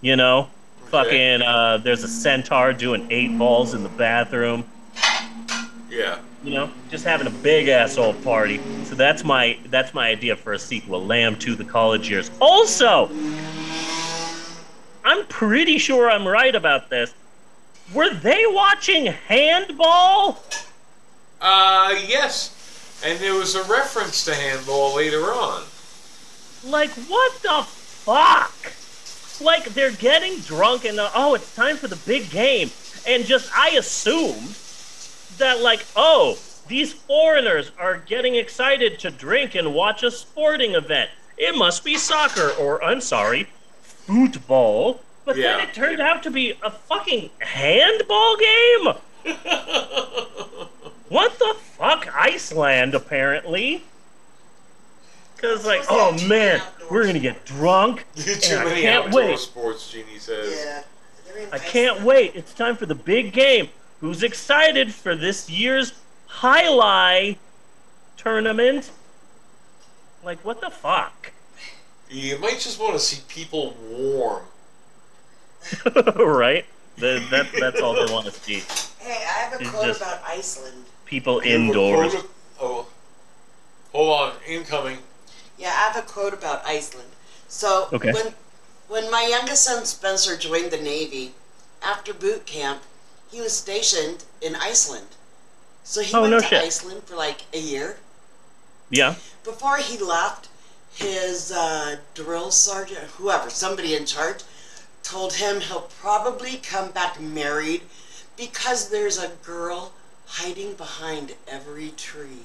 [0.00, 0.48] You know?
[0.82, 0.90] Okay.
[0.90, 4.64] Fucking, uh, there's a centaur doing eight balls in the bathroom.
[5.90, 6.18] Yeah.
[6.44, 8.60] You know, just having a big asshole party.
[8.84, 12.30] So that's my that's my idea for a sequel, Lamb to the College Years.
[12.40, 13.10] Also,
[15.08, 17.14] I'm pretty sure I'm right about this.
[17.94, 20.44] Were they watching handball?
[21.40, 23.00] Uh, yes.
[23.02, 25.64] And there was a reference to handball later on.
[26.62, 28.52] Like what the fuck?
[29.40, 32.70] Like they're getting drunk and uh, oh, it's time for the big game,
[33.06, 34.58] and just I assumed
[35.38, 41.08] that like oh, these foreigners are getting excited to drink and watch a sporting event.
[41.38, 43.48] It must be soccer or I'm sorry,
[44.08, 45.00] football.
[45.24, 45.58] But Yeah.
[45.58, 48.94] then it turned out to be a fucking handball game.
[51.08, 53.82] What the fuck, Iceland, apparently.
[55.34, 58.04] Because, like, oh man, we're gonna get drunk.
[58.16, 59.38] Too and I can't outdoor wait.
[59.38, 60.52] sports, Jeannie says.
[60.66, 60.82] Yeah.
[61.50, 62.04] I can't Iceland.
[62.06, 62.32] wait.
[62.34, 63.70] It's time for the big game.
[64.02, 65.94] Who's excited for this year's
[66.26, 67.38] High Lie
[68.18, 68.90] tournament?
[70.22, 71.32] Like, what the fuck?
[72.10, 74.42] You might just want to see people warm.
[76.16, 76.64] right?
[76.96, 78.62] The, that, that's all they want to see.
[78.98, 80.84] Hey, I have a It's quote about Iceland.
[81.04, 82.12] People You indoors.
[82.12, 82.86] quote of- Oh,
[83.92, 84.98] hold on, incoming.
[85.58, 87.08] Yeah, I have a quote about Iceland.
[87.48, 88.12] So Okay.
[88.12, 88.34] when
[88.88, 91.34] when my youngest son Spencer joined the Navy,
[91.82, 92.82] after boot camp,
[93.30, 95.08] he was stationed in Iceland.
[95.84, 96.62] So he Oh, went no to shit.
[96.64, 97.98] Iceland for like a year.
[98.90, 99.14] Yeah.
[99.44, 100.47] Before he left,
[100.98, 104.38] his uh, drill sergeant, whoever, somebody in charge,
[105.04, 107.82] told him he'll probably come back married
[108.36, 109.92] because there's a girl
[110.26, 112.44] hiding behind every tree.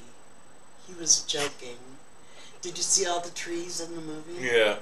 [0.87, 1.77] He was joking.
[2.61, 4.45] Did you see all the trees in the movie?
[4.45, 4.75] Yeah.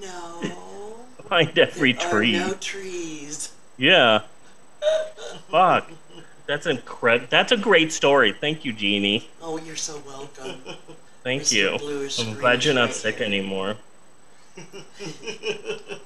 [0.00, 0.94] No.
[1.22, 2.32] behind every There are tree.
[2.38, 3.52] no trees.
[3.76, 4.20] Yeah.
[5.50, 5.90] Fuck.
[6.46, 7.26] That's incredible.
[7.28, 8.32] That's a great story.
[8.32, 9.28] Thank you, Jeannie.
[9.42, 10.60] Oh, you're so welcome.
[11.26, 11.52] Thank Mr.
[11.72, 11.78] you.
[11.78, 13.26] Bluish I'm glad you're not Greenish sick here.
[13.26, 13.74] anymore.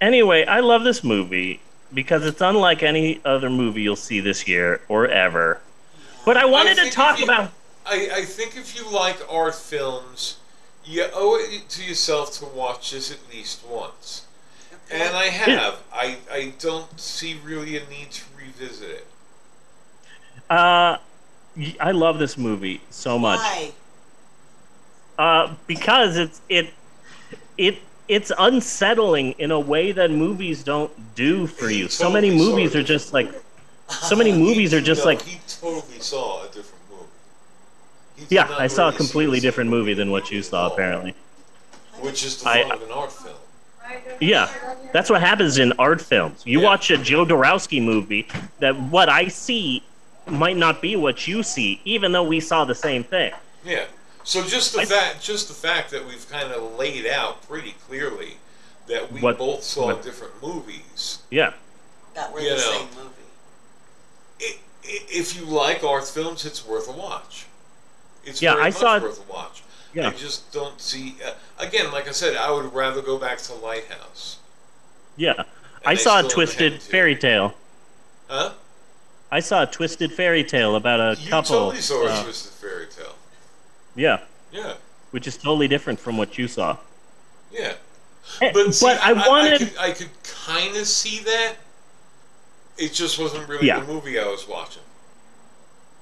[0.00, 1.60] Anyway, I love this movie
[1.92, 5.60] because it's unlike any other movie you'll see this year or ever.
[6.24, 7.50] But I wanted to talk you- about.
[7.84, 10.38] I, I think if you like art films,
[10.84, 14.24] you owe it to yourself to watch this at least once.
[14.90, 15.82] And I have.
[15.92, 19.06] I, I don't see really a need to revisit it.
[20.48, 20.98] Uh, y-
[21.80, 23.38] I love this movie so much.
[23.40, 23.72] Why?
[25.18, 26.72] Uh, because it's it
[27.56, 31.88] it it's unsettling in a way that movies don't do for you.
[31.88, 33.30] So many movies are just like
[33.88, 38.26] so many movies are just No, like he totally saw a different movie.
[38.34, 38.44] Yeah.
[38.44, 41.14] not I saw a completely different movie than what you saw apparently.
[42.00, 43.34] Which is the I- of an art film.
[44.20, 44.50] Yeah,
[44.92, 46.42] that's what happens in art films.
[46.44, 46.66] You Yeah.
[46.66, 49.82] watch a Jodorowsky movie, that what I see
[50.30, 53.32] might not be what you see, even though we saw the same thing.
[53.64, 53.84] Yeah.
[54.24, 57.72] So just the I- fact, just the fact that we've kind of laid out pretty
[57.86, 58.36] clearly
[58.86, 61.18] that we What- both saw what- different movies.
[61.30, 61.52] Yeah,
[62.14, 62.56] That were the know.
[62.58, 63.10] same movie.
[64.40, 64.44] I
[64.84, 67.46] i if you like art films, it's worth a watch.
[68.24, 69.62] It's Yeah, very I much saw worth a watch.
[69.94, 70.08] yeah.
[70.08, 71.16] I just don't see.
[71.24, 74.36] Uh, again, like I said, I would rather go back to Lighthouse.
[75.16, 75.42] yeah.
[75.86, 77.54] I saw a twisted fairy tale.
[78.28, 78.52] Huh?
[79.30, 81.48] I saw a twisted fairy tale about a You couple.
[81.56, 83.14] totally saw a uh, twisted fairy tale.
[83.94, 84.20] yeah,
[84.52, 84.74] Yeah,
[85.10, 86.76] which is totally different from what you saw.
[87.52, 87.74] yeah.
[88.42, 89.72] Eh, But, see, I wanted.
[89.78, 91.54] I, could, could kind of see that.
[92.76, 93.80] It just wasn't really Yeah.
[93.80, 94.82] the movie I was watching.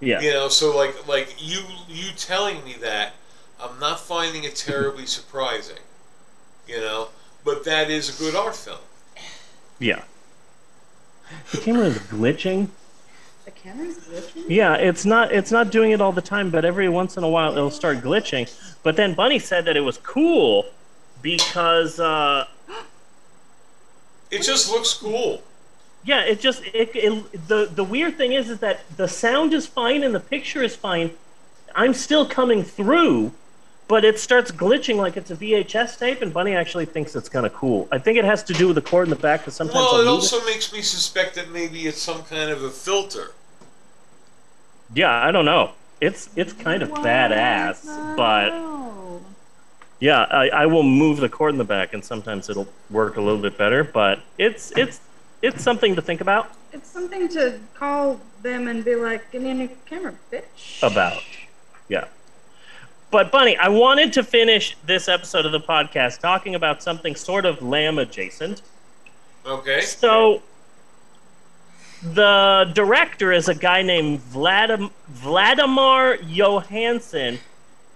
[0.00, 0.20] yeah.
[0.20, 3.12] You know, so like like you you telling me that,
[3.60, 5.78] I'm not finding it terribly surprising.
[6.68, 7.08] You know,
[7.44, 8.78] but that is a good art film.
[9.78, 10.02] Yeah.
[11.52, 12.68] The camera is glitching.
[13.66, 14.44] The camera's glitching?
[14.48, 17.28] Yeah, it's not it's not doing it all the time, but every once in a
[17.28, 18.48] while it'll start glitching.
[18.82, 20.66] But then Bunny said that it was cool
[21.22, 22.46] because uh
[24.30, 25.42] It just looks cool.
[26.04, 29.66] yeah, it just it, it the the weird thing is is that the sound is
[29.66, 31.10] fine and the picture is fine.
[31.74, 33.32] I'm still coming through,
[33.88, 37.44] but it starts glitching like it's a VHS tape, and Bunny actually thinks it's kind
[37.44, 37.86] of cool.
[37.92, 39.94] I think it has to do with the cord in the back, because sometimes Well,
[39.96, 43.32] I'll it move also makes me suspect that maybe it's some kind of a filter.
[44.94, 45.72] Yeah, I don't know.
[46.00, 47.84] It's it's kind of badass,
[48.16, 49.20] but Wow.
[50.00, 53.20] yeah, I, I will move the cord in the back, and sometimes it'll work a
[53.20, 53.82] little bit better.
[53.84, 55.00] But it's it's
[55.42, 59.50] it's something to think about It's something to call them and be like, give me
[59.50, 60.82] a new camera, bitch.
[60.82, 61.22] about.
[61.88, 62.04] Yeah.
[63.10, 67.46] But Bunny, I wanted to finish this episode of the podcast talking about something sort
[67.46, 68.62] of lamb adjacent.
[69.46, 69.80] Okay.
[69.80, 70.42] So
[72.02, 77.38] the director is a guy named Vladim- Vladimir Johansson.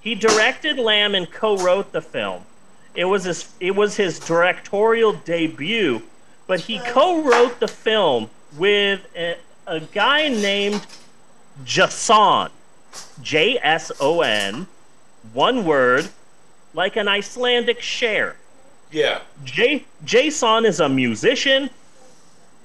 [0.00, 2.44] He directed Lamb and co-wrote the film.
[2.94, 6.02] It was his it was his directorial debut,
[6.46, 9.36] but he co-wrote the film with a,
[9.66, 10.84] a guy named
[11.64, 12.48] Jason,
[13.22, 14.66] J S O N,
[15.32, 16.08] one word,
[16.74, 18.36] like an Icelandic Cher.
[18.90, 19.20] Yeah.
[19.44, 21.70] Jay Jason is a musician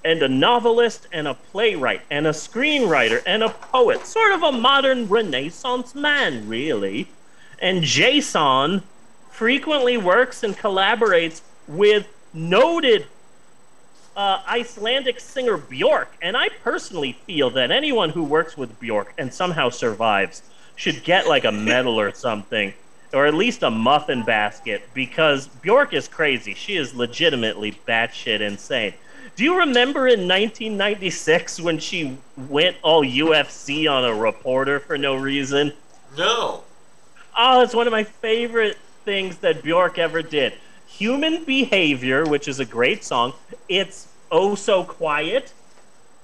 [0.05, 4.51] and a novelist and a playwright and a screenwriter and a poet, sort of a
[4.51, 7.09] modern Renaissance man, really.
[7.59, 8.83] And Jason
[9.31, 13.07] frequently works and collaborates with noted
[14.15, 16.15] uh, Icelandic singer Bjork.
[16.21, 20.43] And I personally feel that anyone who works with Bjork and somehow survives
[20.75, 22.73] should get like a medal or something,
[23.11, 26.53] or at least a muffin basket because Bjork is crazy.
[26.53, 28.93] She is legitimately batshit insane.
[29.35, 35.15] Do you remember in 1996 when she went all UFC on a reporter for no
[35.15, 35.73] reason?
[36.17, 36.63] No.
[37.37, 40.53] Oh, it's one of my favorite things that Bjork ever did.
[40.87, 43.33] Human Behavior, which is a great song.
[43.67, 45.51] It's Oh So Quiet,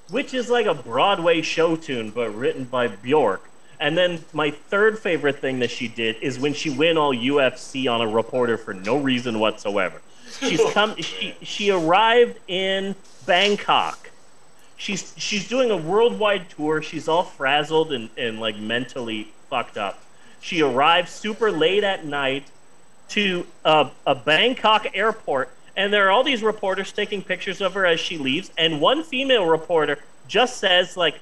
[0.10, 3.51] which is like a Broadway show tune, but written by Bjork.
[3.82, 7.92] And then my third favorite thing that she did is when she went all UFC
[7.92, 10.00] on a reporter for no reason whatsoever.
[10.40, 10.96] She's come.
[11.02, 14.12] She she arrived in Bangkok.
[14.78, 16.84] She's she's doing a worldwide tour.
[16.84, 20.00] She's all frazzled and, and like mentally fucked up.
[20.42, 22.46] She arrived super late at night
[23.10, 27.88] to a, a Bangkok airport, and there are all these reporters taking pictures of her
[27.88, 28.52] as she leaves.
[28.60, 31.16] And one female reporter just says like,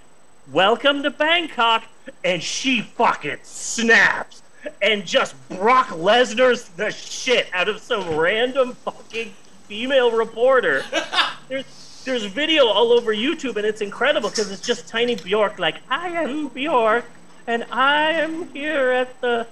[0.52, 1.84] "Welcome to Bangkok,"
[2.24, 4.42] and she fucking snaps.
[4.82, 9.34] And just Brock Lesnar's the shit out of some random fucking
[9.68, 10.84] female reporter.
[11.50, 11.66] There's
[12.06, 16.08] there's video all over YouTube and it's incredible because it's just tiny Bjork like I
[16.10, 17.06] am Bjork
[17.46, 19.46] and I am here at the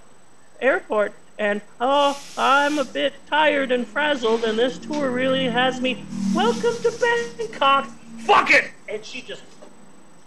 [0.61, 6.03] airport and oh I'm a bit tired and frazzled and this tour really has me.
[6.33, 7.85] Welcome to Bangkok.
[8.19, 8.71] Fuck it.
[8.87, 9.43] And she just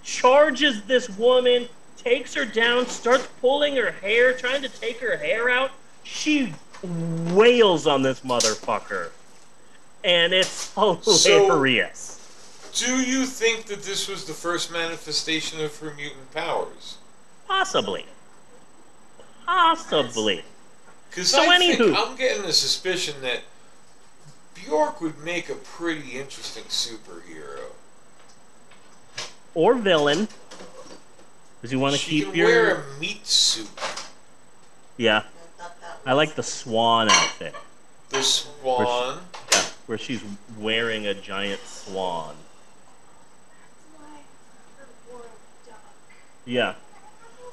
[0.03, 5.51] charges this woman takes her down, starts pulling her hair, trying to take her hair
[5.51, 5.71] out.
[6.03, 9.11] She wails on this motherfucker.
[10.03, 12.17] And it's hilarious.
[12.73, 16.97] So, do you think that this was the first manifestation of her mutant powers?
[17.47, 18.07] Possibly.
[19.45, 20.43] Possibly.
[21.11, 21.77] Because So I anywho.
[21.79, 23.41] think I'm getting a suspicion that
[24.55, 27.70] Bjork would make a pretty interesting superhero.
[29.55, 30.29] Or villain.
[31.61, 32.47] Because you want to keep can your.
[32.47, 33.69] wear a meat suit.
[34.97, 35.23] Yeah.
[36.07, 37.55] I like the swan outfit.
[38.09, 39.21] The swan.
[39.53, 39.63] Yeah.
[39.87, 40.23] Where she's
[40.59, 42.37] wearing a giant swan.
[46.45, 46.75] Yeah.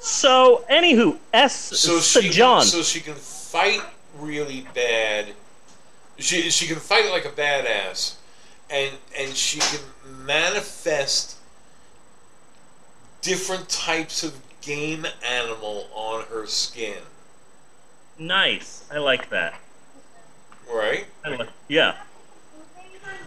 [0.00, 1.54] So, anywho, S.
[1.54, 2.62] So she John.
[2.62, 3.80] so she can fight
[4.18, 5.32] really bad.
[6.18, 8.14] She she can fight like a badass,
[8.70, 9.80] and and she can
[10.24, 11.37] manifest
[13.22, 16.98] different types of game animal on her skin.
[18.18, 18.84] Nice.
[18.92, 19.54] I like that.
[20.72, 21.06] Right?
[21.24, 21.94] I like- Yeah.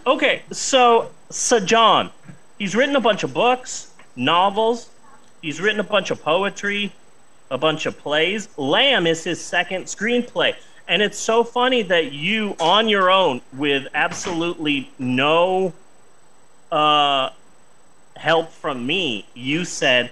[0.05, 2.11] Okay, so Sjón,
[2.57, 4.89] he's written a bunch of books, novels,
[5.41, 6.91] he's written a bunch of poetry,
[7.49, 8.47] a bunch of plays.
[8.57, 10.55] Lamb is his second screenplay.
[10.87, 15.73] And it's so funny that you, on your own, with absolutely no
[16.71, 17.29] uh,
[18.21, 20.11] help from me, you said,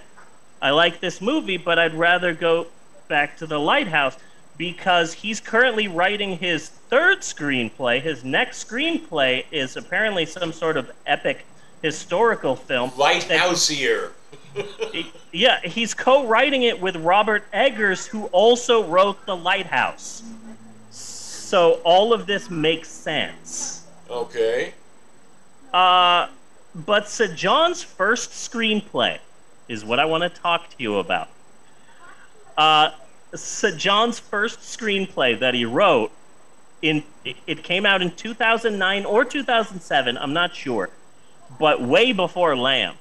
[0.60, 2.66] I like this movie, but I'd rather go
[3.06, 4.18] back to the lighthouse
[4.58, 8.02] because he's currently writing his third screenplay.
[8.02, 11.46] His next screenplay is apparently some sort of epic
[11.82, 12.90] historical film.
[12.96, 14.10] Lighthouse here.
[15.32, 20.24] Yeah, he's co-writing it with Robert Eggers, who also wrote The Lighthouse.
[20.90, 23.86] So all of this makes sense.
[24.10, 24.74] Okay.
[25.72, 26.26] Uh,
[26.74, 29.18] but Sjón's first screenplay
[29.68, 31.28] is what I want to talk to you about.
[32.56, 32.90] Uh,
[33.32, 36.12] Sjón's first screenplay that he wrote
[36.82, 40.88] in it came out in 2009 or 2007, I'm not sure,
[41.58, 42.94] but way before Lamb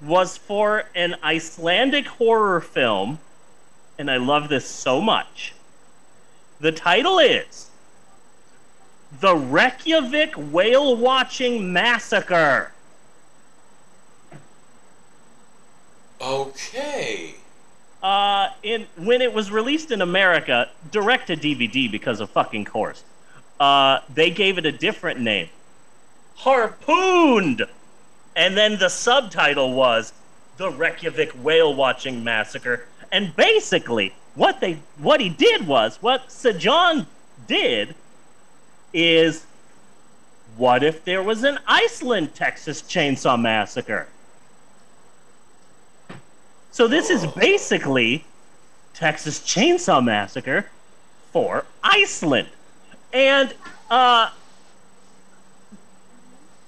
[0.00, 3.18] was for an Icelandic horror film,
[3.98, 5.54] and I love this so much.
[6.58, 7.69] The title is
[9.18, 12.72] The Reykjavik Whale Watching Massacre.
[16.20, 17.34] Okay.
[18.02, 23.04] Uh, in when it was released in America, direct to DVD because of fucking course,
[23.58, 25.48] uh, they gave it a different name,
[26.36, 27.66] Harpooned,
[28.36, 30.12] and then the subtitle was
[30.56, 32.86] The Reykjavik Whale Watching Massacre.
[33.12, 37.06] And basically, what they what he did was what Sjón
[37.46, 37.94] did
[38.92, 39.44] is,
[40.56, 44.08] what if there was an Iceland Texas Chainsaw Massacre?
[46.72, 48.24] So this is basically
[48.94, 50.66] Texas Chainsaw Massacre
[51.32, 52.48] for Iceland.
[53.12, 53.54] And
[53.90, 54.30] uh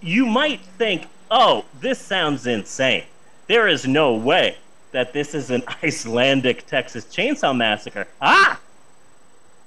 [0.01, 3.05] you might think, "Oh, this sounds insane.
[3.47, 4.57] There is no way
[4.91, 8.59] that this is an Icelandic Texas Chainsaw Massacre." Ah!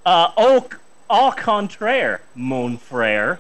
[0.06, 0.68] Uh au,
[1.10, 3.40] au contraire, mon frère.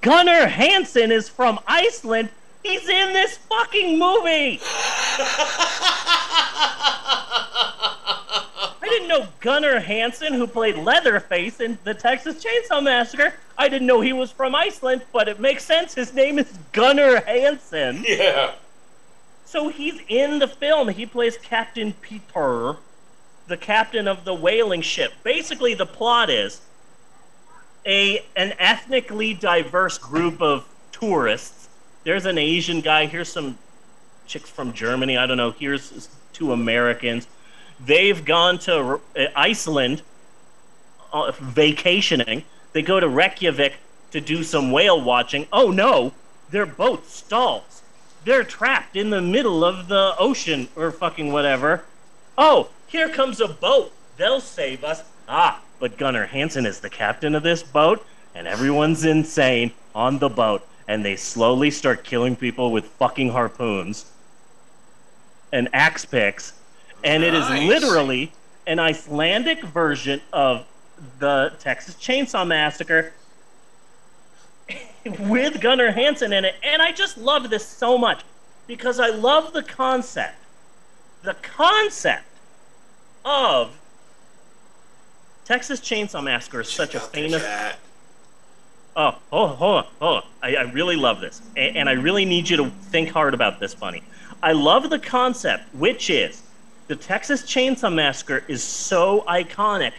[0.00, 2.28] Gunnar Hansen is from Iceland.
[2.62, 4.60] He's in this fucking movie.
[8.82, 13.34] I didn't know Gunnar Hansen, who played Leatherface in the Texas Chainsaw Massacre.
[13.58, 15.94] I didn't know he was from Iceland, but it makes sense.
[15.94, 18.04] His name is Gunnar Hansen.
[18.06, 18.52] Yeah.
[19.44, 20.88] So he's in the film.
[20.88, 22.76] He plays Captain Peter,
[23.46, 25.12] the captain of the whaling ship.
[25.22, 26.60] Basically, the plot is
[27.84, 31.68] a an ethnically diverse group of tourists.
[32.04, 33.06] There's an Asian guy.
[33.06, 33.58] Here's some
[34.26, 35.16] chicks from Germany.
[35.16, 35.52] I don't know.
[35.52, 37.26] Here's two Americans.
[37.84, 40.02] They've gone to uh, Iceland
[41.12, 42.44] uh, vacationing.
[42.72, 43.74] They go to Reykjavik
[44.10, 45.46] to do some whale watching.
[45.52, 46.12] Oh no,
[46.50, 47.82] their boat stalls.
[48.24, 51.84] They're trapped in the middle of the ocean or fucking whatever.
[52.36, 53.92] Oh, here comes a boat.
[54.16, 55.02] They'll save us.
[55.28, 60.28] Ah, but Gunnar Hansen is the captain of this boat, and everyone's insane on the
[60.28, 64.06] boat, and they slowly start killing people with fucking harpoons
[65.52, 66.52] and axe picks,
[67.04, 68.32] and it is literally
[68.66, 70.66] an Icelandic version of
[71.18, 73.12] the Texas Chainsaw Massacre
[75.20, 76.56] with Gunnar Hansen in it.
[76.62, 78.22] And I just love this so much
[78.66, 80.36] because I love the concept.
[81.22, 82.24] The concept
[83.26, 83.76] of
[85.44, 87.76] Texas Chainsaw Massacre is such a Check out the famous.
[88.94, 90.24] Oh, oh, hold on, hold on.
[90.42, 91.42] I, I really love this.
[91.56, 94.02] And, and I really need you to think hard about this, Bunny.
[94.42, 96.42] I love the concept, which is
[96.86, 99.92] the Texas Chainsaw Massacre is so iconic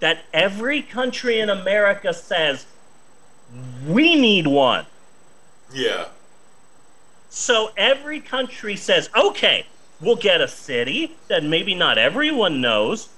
[0.00, 2.66] that every country in America says,
[3.88, 4.84] we need one.
[5.72, 6.08] Yeah.
[7.30, 9.66] So every country says, okay,
[10.00, 13.08] we'll get a city that maybe not everyone knows.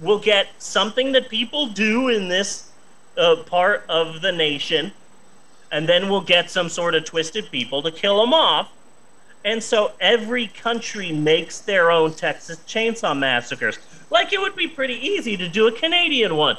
[0.00, 2.70] We'll get something that people do in this
[3.16, 4.92] uh, part of the nation.
[5.72, 8.70] And then we'll get some sort of twisted people to kill them off.
[9.44, 13.78] And so every country makes their own Texas Chainsaw Massacres.
[14.10, 16.56] Like it would be pretty easy to do a Canadian one.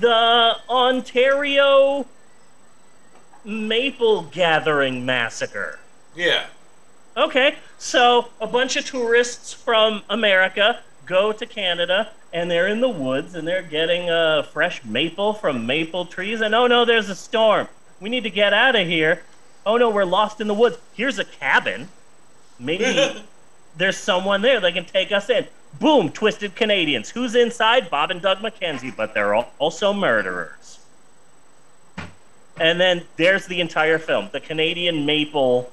[0.00, 2.06] The Ontario
[3.44, 5.78] Maple Gathering Massacre.
[6.14, 6.46] Yeah.
[7.16, 12.90] Okay, so a bunch of tourists from America go to Canada and they're in the
[12.90, 16.42] woods and they're getting uh, fresh maple from maple trees.
[16.42, 17.68] And oh no, there's a storm.
[18.00, 19.22] We need to get out of here.
[19.64, 20.76] Oh no, we're lost in the woods.
[20.92, 21.88] Here's a cabin.
[22.58, 23.24] Maybe
[23.78, 25.46] there's someone there that can take us in.
[25.80, 27.08] Boom, twisted Canadians.
[27.08, 27.88] Who's inside?
[27.88, 30.80] Bob and Doug McKenzie, but they're al- also murderers.
[32.58, 35.70] And then there's the entire film the Canadian Maple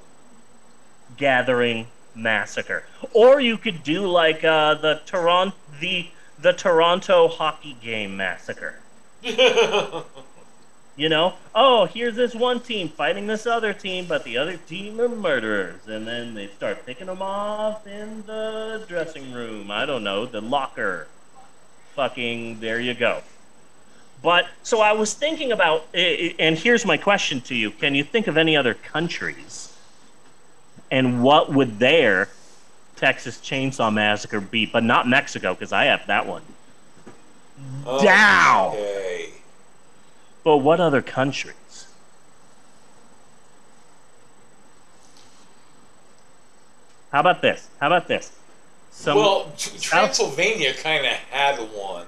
[1.18, 2.84] Gathering Massacre.
[3.14, 6.08] Or you could do like uh, the Toronto the
[6.40, 8.76] the Toronto Hockey Game Massacre.
[10.96, 15.02] You know, oh, here's this one team fighting this other team, but the other team
[15.02, 19.72] are murderers, and then they start picking them off in the dressing room.
[19.72, 21.08] I don't know, the locker.
[21.96, 23.22] Fucking, there you go.
[24.22, 28.28] But so I was thinking about, and here's my question to you: Can you think
[28.28, 29.73] of any other countries,
[30.94, 32.30] and what would their
[32.98, 34.68] Texas Chainsaw Massacre be?
[34.68, 36.44] But not Mexico, because I have that one.
[38.04, 38.74] Down.
[38.74, 39.30] Okay.
[40.44, 41.88] But what other countries?
[47.12, 47.68] How about this?
[47.80, 48.32] How about this?
[48.92, 52.06] Some, well, Tr- Transylvania kind of had one.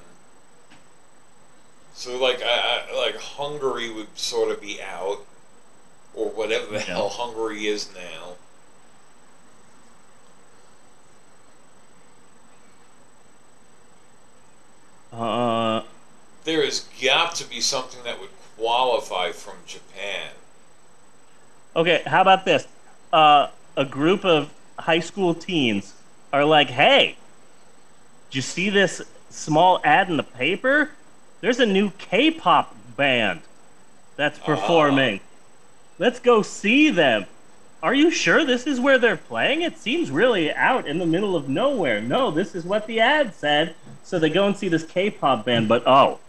[1.95, 5.25] So like, I, I, like Hungary would sort of be out,
[6.13, 6.85] or whatever the Yeah.
[6.85, 8.33] hell Hungary is now.
[15.21, 15.83] Uh,
[16.43, 20.29] There has got to be something that would qualify from Japan.
[21.75, 22.67] okay, how about this?
[23.11, 23.47] Uh,
[23.77, 24.49] a group of
[24.79, 25.93] high school teens
[26.31, 27.17] are like, "Hey,
[28.29, 30.91] did you see this small ad in the paper?
[31.41, 33.41] There's a new K-pop band
[34.15, 35.19] that's performing.
[35.99, 37.25] Let's go see them."
[37.83, 39.61] Are you sure this is where they're playing?
[39.61, 42.01] It seems really out in the middle of nowhere.
[42.01, 43.75] No, this is what the ad said.
[44.05, 46.19] So they go and see this K-pop band, but oh,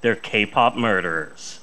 [0.00, 1.60] they're K-pop murderers.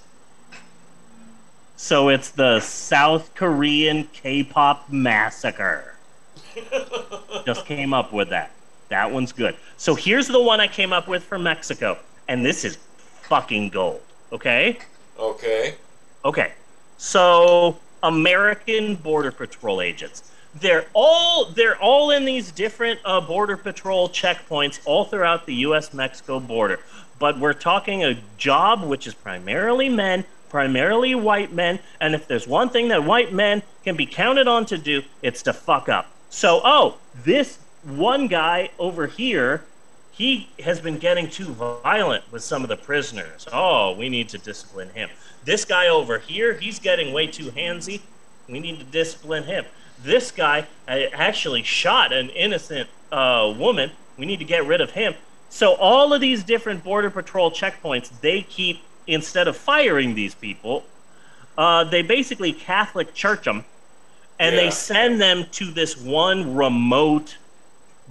[1.75, 5.95] So it's the South Korean K-pop massacre.
[7.45, 8.51] Just came up with that.
[8.87, 9.57] That one's good.
[9.75, 12.77] So here's the one I came up with for Mexico, and this is
[13.23, 14.01] fucking gold.
[14.31, 14.77] Okay?
[15.19, 15.75] Okay.
[16.23, 16.53] Okay.
[16.97, 20.31] So American Border Patrol agents.
[20.55, 26.45] They're all they're all in these different uh, border patrol checkpoints all throughout the U.S.-Mexico
[26.45, 26.79] border.
[27.19, 32.47] But we're talking a job which is primarily men, primarily white men, and if there's
[32.47, 36.07] one thing that white men can be counted on to do, it's to fuck up.
[36.29, 39.63] So, oh, this one guy over here
[40.13, 43.47] he has been getting too violent with some of the prisoners.
[43.51, 45.09] Oh, we need to discipline him.
[45.43, 47.99] This guy over here, he's getting way too handsy.
[48.47, 49.65] We need to discipline him.
[50.03, 53.91] This guy uh, actually shot an innocent uh, woman.
[54.17, 55.15] We need to get rid of him.
[55.49, 60.83] So all of these different border patrol checkpoints, they keep instead of firing these people,
[61.57, 63.63] uh, they basically Catholic church them,
[64.39, 64.63] and Yeah.
[64.63, 67.37] they send them to this one remote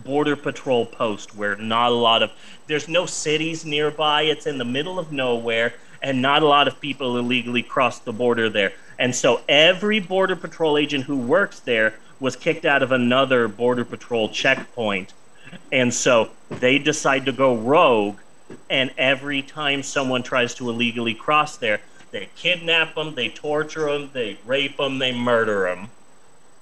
[0.05, 2.31] border patrol post where not a lot of
[2.67, 4.23] there's no cities nearby.
[4.23, 8.13] It's in the middle of nowhere, and not a lot of people illegally cross the
[8.13, 8.73] border there.
[8.99, 13.85] And so every border patrol agent who works there was kicked out of another border
[13.85, 15.13] patrol checkpoint.
[15.71, 18.19] And so they decide to go rogue,
[18.71, 21.81] and every time someone tries to illegally cross there,
[22.11, 25.89] they kidnap them, they torture them, they rape them, they murder them.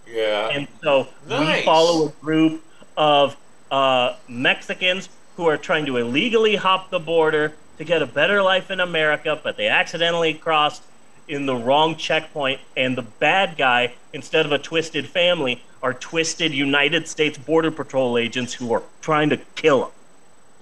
[0.09, 0.49] Yeah.
[0.49, 1.59] And so Nice.
[1.59, 2.65] we follow a group
[2.97, 3.37] of
[3.71, 8.71] uh, Mexicans who are trying to illegally hop the border to get a better life
[8.71, 10.83] in America, but they accidentally crossed
[11.31, 16.53] in the wrong checkpoint, and the bad guy, instead of a twisted family, are twisted
[16.53, 19.91] United States Border Patrol agents who are trying to kill them.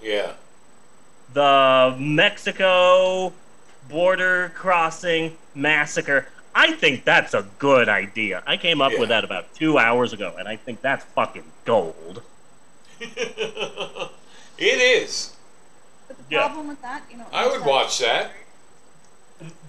[0.01, 0.33] yeah.
[1.33, 3.31] The Mexico
[3.87, 6.27] border crossing massacre.
[6.55, 8.41] I think that's a good idea.
[8.47, 12.23] I came up with that about two hours ago, and I think that's fucking gold.
[12.99, 14.11] it
[14.57, 15.33] is.
[16.07, 16.45] But the Yeah.
[16.47, 18.31] problem with that, you know, I would watch that.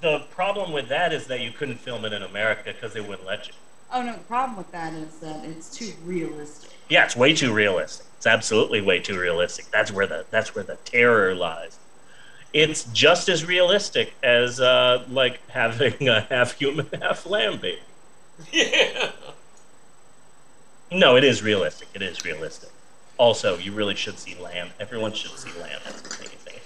[0.01, 3.27] The problem with that is that you couldn't film it in America because they wouldn't
[3.27, 3.55] let you.
[3.93, 6.71] Oh no, the problem with that is that it's too realistic.
[6.89, 8.07] Yeah, it's way too realistic.
[8.17, 9.67] It's absolutely way too realistic.
[9.71, 11.79] That's where the that's where the terror lies.
[12.53, 17.81] It's just as realistic as uh, like having a half human, half lamb baby.
[18.53, 19.13] Yeah.
[20.93, 21.89] No, it is realistic.
[21.95, 22.71] It is realistic.
[23.17, 24.71] Also, you really should see Lamb.
[24.81, 25.81] Everyone should see Lamb.
[25.87, 26.61] It's amazing.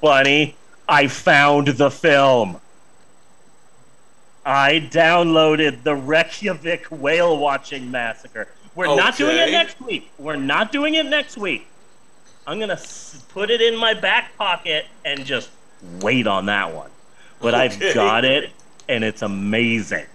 [0.00, 0.54] Bunny,
[0.90, 2.60] I found the film.
[4.44, 8.48] I downloaded the Reykjavik whale watching massacre.
[8.74, 10.10] We're not doing it next week.
[10.18, 11.66] We're not doing it next week.
[12.46, 15.50] I'm gonna s- put it in my back pocket and just
[16.00, 16.90] wait on that one.
[17.40, 18.50] But I've got it,
[18.88, 20.06] and it's amazing.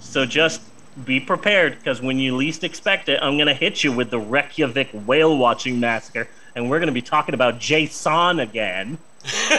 [0.00, 0.62] So just
[1.04, 4.18] be prepared because when you least expect it, I'm going to hit you with the
[4.18, 6.26] Reykjavik whale watching massacre,
[6.56, 8.98] and we're going to be talking about Jason again.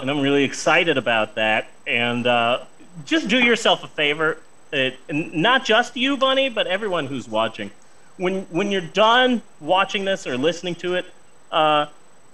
[0.00, 1.66] and I'm really excited about that.
[1.86, 2.64] And uh,
[3.04, 4.38] just do yourself a favor,
[4.72, 7.72] uh, n- not just you, Bunny, but everyone who's watching.
[8.16, 11.06] When when you're done watching this or listening to it,
[11.50, 11.86] uh,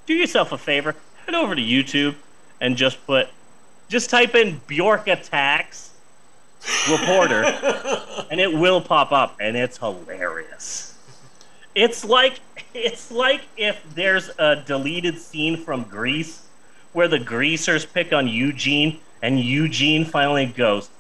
[0.05, 0.95] do yourself a favor,
[1.25, 2.15] head over to YouTube
[2.61, 3.29] and just put,
[3.89, 5.93] just type in Bjork attacks
[6.91, 7.45] reporter,
[8.31, 10.90] and it will pop up, and it's hilarious.
[11.75, 12.41] It's like
[12.75, 16.43] it's like if there's a deleted scene from Grease
[16.93, 20.91] where the greasers pick on Eugene, and Eugene finally goes,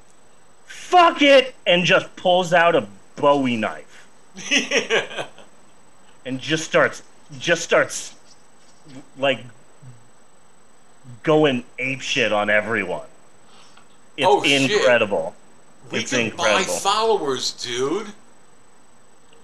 [0.66, 4.06] "Fuck it," and just pulls out a Bowie knife
[4.48, 5.26] yeah.
[6.24, 7.02] and just starts
[7.38, 8.14] just starts
[9.18, 9.40] like
[11.22, 13.06] going ape shit on everyone.
[14.16, 14.70] It's Oh, shit.
[14.70, 15.34] incredible.
[15.90, 18.06] We It's can buy followers, dude.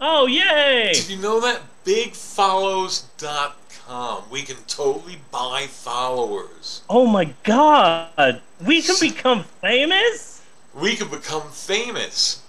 [0.00, 0.90] Oh yay!
[0.92, 1.60] Did you know that?
[1.84, 4.24] BigFollows.com.
[4.30, 6.82] We can totally buy followers.
[6.90, 8.40] Oh my god!
[8.64, 10.42] We can become famous?
[10.74, 12.42] We can become famous.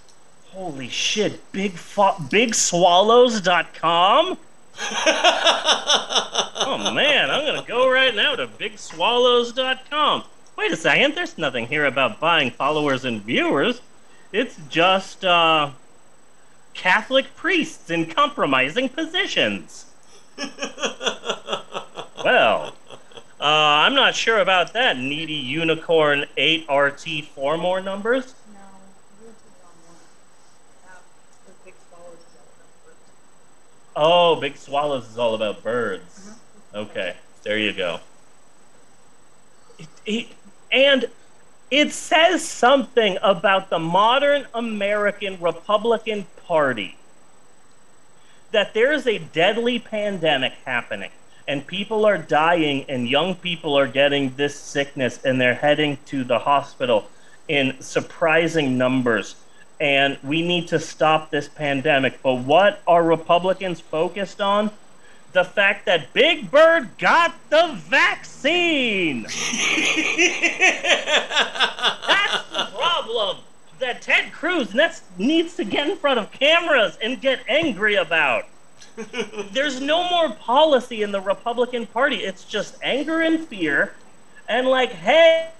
[0.50, 4.38] Holy shit, big fo- bigswallows.com?
[6.60, 10.24] Oh man, I'm gonna go right now to bigswallows.com.
[10.56, 13.80] Wait a second, there's nothing here about buying followers and viewers.
[14.32, 15.70] It's just, uh,
[16.78, 19.86] Catholic priests in compromising positions.
[22.24, 22.72] well,
[23.40, 28.32] uh, I'm not sure about that, needy unicorn 8RT four more numbers.
[28.54, 28.60] No,
[29.26, 29.96] YouTube on one.
[30.84, 31.02] That
[31.46, 33.96] the big swallows is all about birds.
[33.96, 36.30] Oh, Big Swallows is all about birds.
[36.72, 37.98] Okay, there you go.
[39.80, 40.26] It, it,
[40.70, 41.06] and
[41.70, 46.96] it says something about the modern American Republican Party
[48.52, 51.10] that there is a deadly pandemic happening
[51.46, 56.22] and people are dying and young people are getting this sickness and they're heading to
[56.24, 57.06] the hospital
[57.48, 59.34] in surprising numbers.
[59.80, 62.22] And we need to stop this pandemic.
[62.22, 64.70] But what are republicans focused on
[65.38, 69.38] the fact that big bird got the vaccine that's
[72.50, 73.36] the problem
[73.78, 74.74] that Ted Cruz
[75.16, 78.46] needs to get in front of cameras and get angry about.
[79.52, 82.16] There's no more policy in the Republican Party.
[82.16, 83.94] It's just anger and fear,
[84.48, 85.50] and like, hey,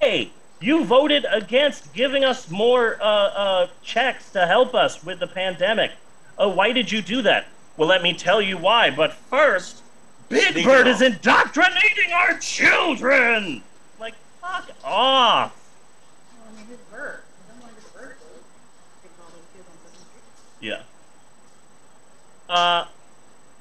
[0.00, 5.28] hey, you voted against giving us more uh, uh, checks to help us with the
[5.28, 5.92] pandemic.
[6.40, 7.48] Oh, why did you do that?
[7.76, 8.88] Well, let me tell you why.
[8.90, 9.82] But first,
[10.30, 13.62] Big Bird is indoctrinating our children.
[14.00, 15.54] Like, fuck off.
[16.32, 17.20] Well, I mean, his bird.
[17.46, 20.68] I don't want his bird to take all those kids on Sesame Street.
[20.68, 20.82] Yeah.
[22.48, 22.86] Uh,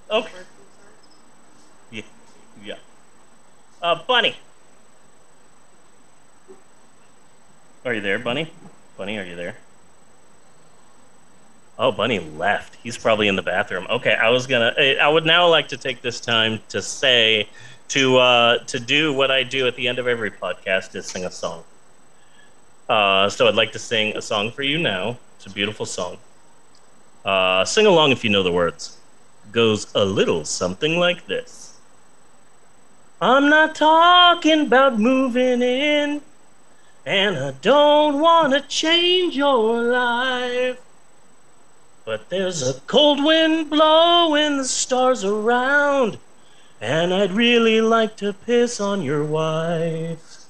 [0.10, 0.32] okay.
[0.32, 0.94] Bird flu SARS.
[1.92, 2.02] Yeah.
[2.64, 2.76] Yeah.
[3.82, 4.38] Uh, Bunny.
[7.84, 8.52] Are you there, Bunny?
[8.98, 9.58] Bunny, are you there?
[11.80, 12.76] Oh, Bunny left.
[12.84, 13.88] He's probably in the bathroom.
[13.90, 14.74] Okay, I was gonna.
[14.78, 17.48] eh, I would now like to take this time to say,
[17.88, 21.24] to uh, to do what I do at the end of every podcast is sing
[21.24, 21.64] a song.
[22.90, 25.18] Uh, so I'd like to sing a song for you now.
[25.38, 26.18] It's a beautiful song.
[27.24, 28.98] Uh, sing along if you know the words.
[29.54, 31.78] Goes a little something like this.
[33.22, 36.22] I'm not talking about moving in,
[37.06, 40.78] and I don't want to change your life.
[42.10, 46.18] But there's a cold wind blowing the stars around,
[46.82, 50.46] and I'd really like to piss on your wife.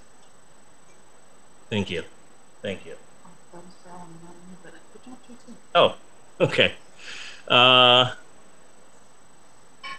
[1.70, 2.03] Thank you.
[2.62, 2.93] Thank you.
[5.76, 5.95] Oh,
[6.39, 6.76] okay.
[7.45, 8.14] Uh,
[9.84, 9.89] I'd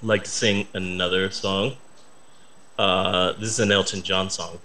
[0.00, 1.76] like to sing another song.
[2.78, 4.58] Uh, this is an Elton John song.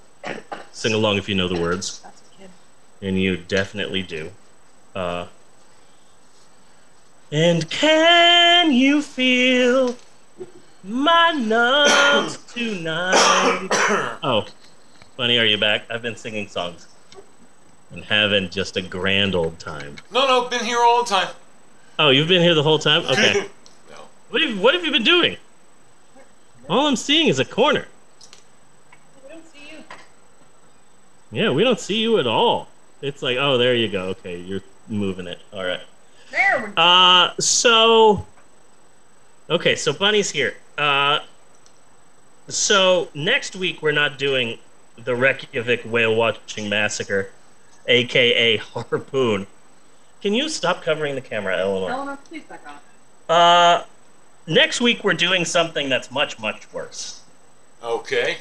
[0.71, 2.01] Sing along if you know the words,
[3.01, 4.31] and you definitely do.
[4.95, 5.27] Uh,
[7.31, 9.95] and can you feel
[10.83, 13.67] my nuts tonight?
[14.23, 14.45] oh,
[15.17, 15.83] Bunny, are you back?
[15.89, 16.87] I've been singing songs
[17.91, 19.95] and having just a grand old time.
[20.11, 21.33] No, no, been here all the time.
[21.99, 23.05] Oh, you've been here the whole time?
[23.05, 23.33] Okay.
[23.89, 23.97] no.
[24.29, 25.37] what have What have you been doing?
[26.69, 27.87] All I'm seeing is a corner.
[29.23, 29.83] We don't see you.
[31.31, 32.67] Yeah, we don't see you at all.
[33.01, 34.09] It's like, oh, there you go.
[34.09, 35.39] Okay, you're moving it.
[35.53, 35.81] All right.
[36.31, 36.81] There we go.
[36.81, 38.25] Uh, so.
[39.49, 40.55] Okay, so Bunny's here.
[40.77, 41.19] Uh,
[42.47, 44.59] so next week we're not doing
[44.97, 47.31] the Reykjavik whale watching massacre,
[47.87, 49.47] aka Harpoon.
[50.21, 51.91] Can you stop covering the camera, Eleanor?
[51.91, 52.83] Eleanor, please back off.
[53.29, 53.85] Uh,
[54.47, 57.21] next week we're doing something that's much much worse.
[57.83, 58.37] Okay.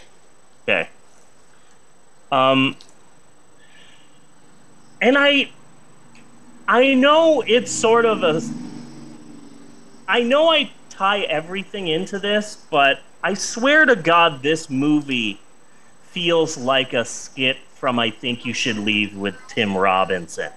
[0.65, 0.89] Okay.
[2.33, 2.77] Um,
[5.01, 5.51] and I,
[6.69, 8.43] I know it's sort of a.
[10.09, 15.41] I know I tie everything into this, but I swear to God, this movie
[16.03, 20.51] feels like a skit from I Think You Should Leave with Tim Robinson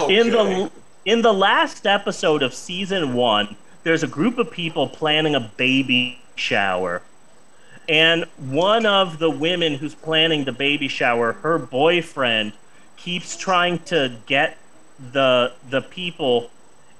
[0.00, 0.18] Okay.
[0.18, 0.70] in the
[1.04, 6.20] in the last episode of season one, there's a group of people planning a baby
[6.36, 7.02] shower,
[7.88, 12.52] and one of the women who's planning the baby shower, her boyfriend,
[12.96, 14.56] keeps trying to get
[15.10, 16.50] the the people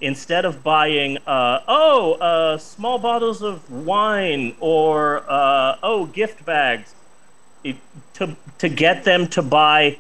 [0.00, 6.94] instead of buying uh, oh uh, small bottles of wine or uh, oh gift bags
[7.62, 7.76] it,
[8.14, 9.96] to to get them to buy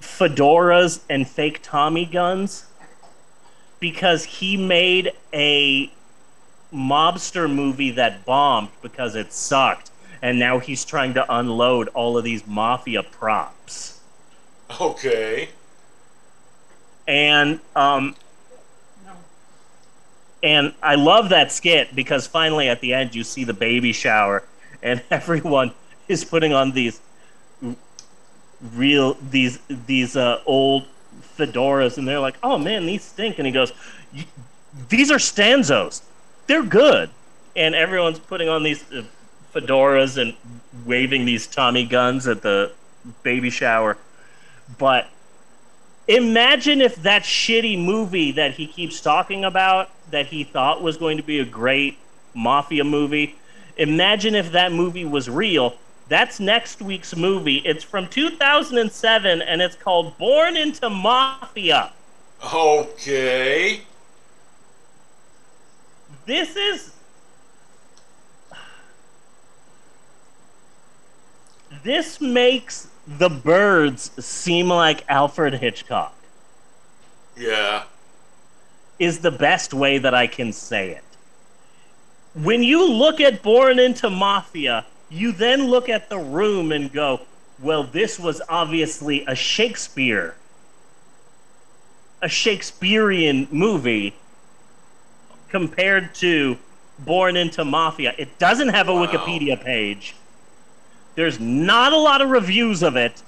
[0.00, 2.66] fedoras and fake Tommy guns
[3.80, 5.90] because he made a
[6.72, 12.24] mobster movie that bombed because it sucked and now he's trying to unload all of
[12.24, 13.96] these mafia props
[14.80, 15.48] Okay.
[17.06, 18.14] And um
[20.42, 24.42] and I love that skit because finally at the end you see the baby shower
[24.82, 25.72] and everyone
[26.08, 27.00] is putting on these
[28.74, 30.86] real these these uh, old
[31.36, 33.72] fedoras and they're like, "Oh man, these stink." And he goes,
[34.88, 36.02] "These are stanzos.
[36.46, 37.10] They're good."
[37.54, 39.02] And everyone's putting on these uh,
[39.54, 40.34] fedoras and
[40.84, 42.72] waving these Tommy guns at the
[43.22, 43.96] baby shower.
[44.78, 45.08] But
[46.08, 51.16] imagine if that shitty movie that he keeps talking about that he thought was going
[51.16, 51.98] to be a great
[52.34, 53.36] mafia movie
[53.76, 55.76] imagine if that movie was real.
[56.08, 57.56] That's next week's movie.
[57.58, 61.92] It's from 2007 and it's called born into mafia.
[62.54, 63.80] Okay.
[66.26, 66.92] this is
[71.82, 76.12] this makes the birds seem like alfred hitchcock
[77.36, 77.84] Yeah.
[78.98, 81.04] is the best way that I can say it.
[82.34, 87.20] When you look at Born into Mafia, you then look at the room and go,
[87.60, 90.34] Well, this was obviously a Shakespeare,
[92.20, 94.14] a Shakespearean movie
[95.48, 96.58] compared to
[96.98, 98.14] Born into Mafia.
[98.18, 99.06] It doesn't have a Wow.
[99.06, 100.14] Wikipedia page.
[101.16, 103.22] There's not a lot of reviews of it.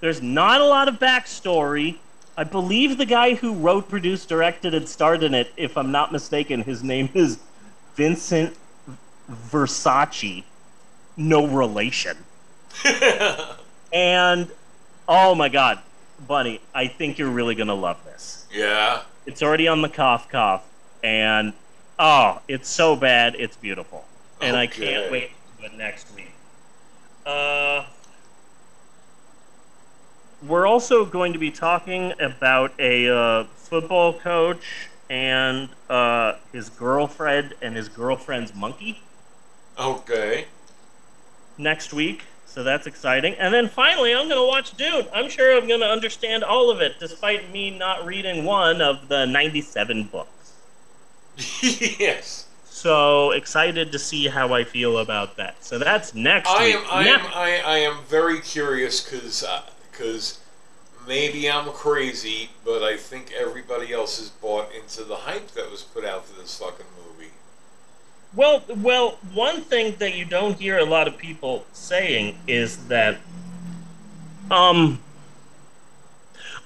[0.00, 1.96] There's not a lot of backstory.
[2.36, 6.12] I believe the guy who wrote, produced, directed, and starred in it, if I'm not
[6.12, 7.38] mistaken, his name is
[7.94, 8.56] Vincent
[9.30, 10.44] Versace.
[11.16, 12.16] No relation.
[13.92, 14.50] and
[15.06, 15.80] oh my god,
[16.26, 18.46] Bunny, I think you're really gonna love this.
[18.52, 19.02] yeah.
[19.26, 20.64] It's already on the cough cough,
[21.04, 21.52] and
[21.98, 24.04] oh, it's so bad, it's beautiful,
[24.40, 26.31] and I can't wait to do it next week.
[27.26, 27.86] Uh,
[30.40, 37.54] we're also going to be talking about a uh, football coach and uh, his girlfriend
[37.62, 39.08] and his girlfriend's monkey
[39.78, 40.48] Okay.
[41.58, 42.24] next week.
[42.44, 43.34] So that's exciting.
[43.34, 45.08] And then finally, I'm going to watch Dune.
[45.14, 49.08] I'm sure I'm going to understand all of it, despite me not reading one of
[49.08, 50.58] the 97 books.
[51.62, 52.51] yes.
[52.82, 55.62] So excited to see how I feel about that.
[55.62, 56.74] So that's next I week.
[56.74, 56.84] am.
[56.90, 57.26] I Now- am.
[57.32, 59.44] I, I am very curious because
[59.92, 60.40] because
[61.06, 65.82] maybe I'm crazy, but I think everybody else has bought into the hype that was
[65.82, 67.30] put out for this fucking movie.
[68.34, 73.18] Well, well, one thing that you don't hear a lot of people saying is that,
[74.50, 74.98] um,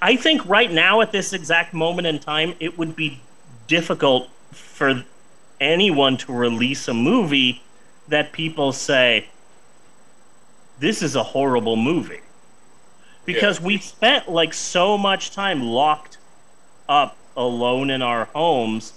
[0.01, 3.21] I think right now at this exact moment in time, it would be
[3.67, 5.03] difficult for
[5.59, 7.61] anyone to release a movie
[8.07, 9.27] that people say
[10.79, 12.21] this is a horrible movie
[13.25, 16.17] because we spent like so much time locked
[16.87, 18.93] up alone in our homes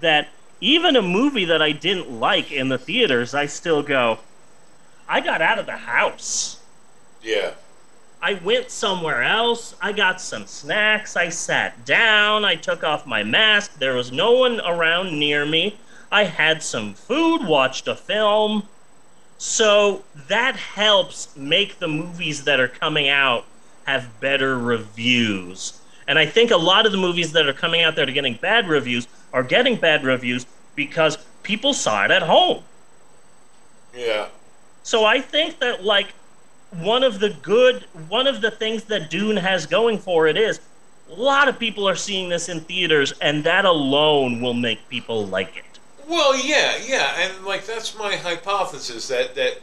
[0.00, 0.28] that
[0.60, 4.18] even a movie that I didn't like in the theaters, I still go,
[5.08, 6.60] I got out of the house.
[7.22, 7.52] Yeah.
[8.20, 9.74] I went somewhere else.
[9.80, 11.16] I got some snacks.
[11.16, 12.44] I sat down.
[12.44, 13.78] I took off my mask.
[13.78, 15.76] There was no one around near me.
[16.12, 18.68] I had some food, watched a film.
[19.38, 23.46] So that helps make the movies that are coming out
[23.86, 25.80] have better reviews.
[26.06, 28.34] And I think a lot of the movies that are coming out that are getting
[28.34, 30.46] bad reviews are getting bad reviews
[30.76, 32.62] because people saw it at home.
[33.96, 34.28] Yeah.
[34.82, 36.08] So I think that like
[36.80, 40.60] one of the good one of the things that Dune has going for it is
[41.10, 45.26] a lot of people are seeing this in theaters and that alone will make people
[45.26, 45.71] like it.
[46.08, 49.58] Well, yeah, yeah, and like that's my hypothesis that that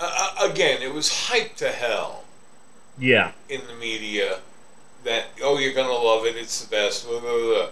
[0.00, 2.24] uh, uh, again it was hyped to hell
[2.98, 3.32] Yeah.
[3.48, 4.40] in the media
[5.04, 7.68] that oh you're gonna love it it's the best blah, blah, blah.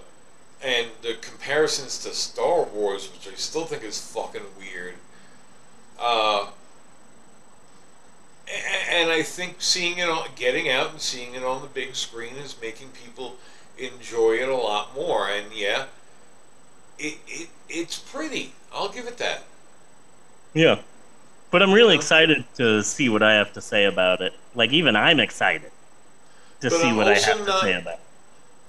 [0.62, 4.94] and the comparisons to Star Wars which I still think is fucking weird
[5.98, 6.46] uh,
[8.90, 12.36] and I think seeing it on getting out and seeing it on the big screen
[12.36, 13.36] is making people
[13.78, 15.86] enjoy it a lot more and yeah
[16.98, 19.42] it, it it's pretty I'll give it that
[20.54, 20.78] Yeah.
[21.50, 24.34] But I'm really excited to see what I have to say about it.
[24.54, 25.70] Like even I'm excited
[26.60, 28.00] to But see I'm what I have to say about it.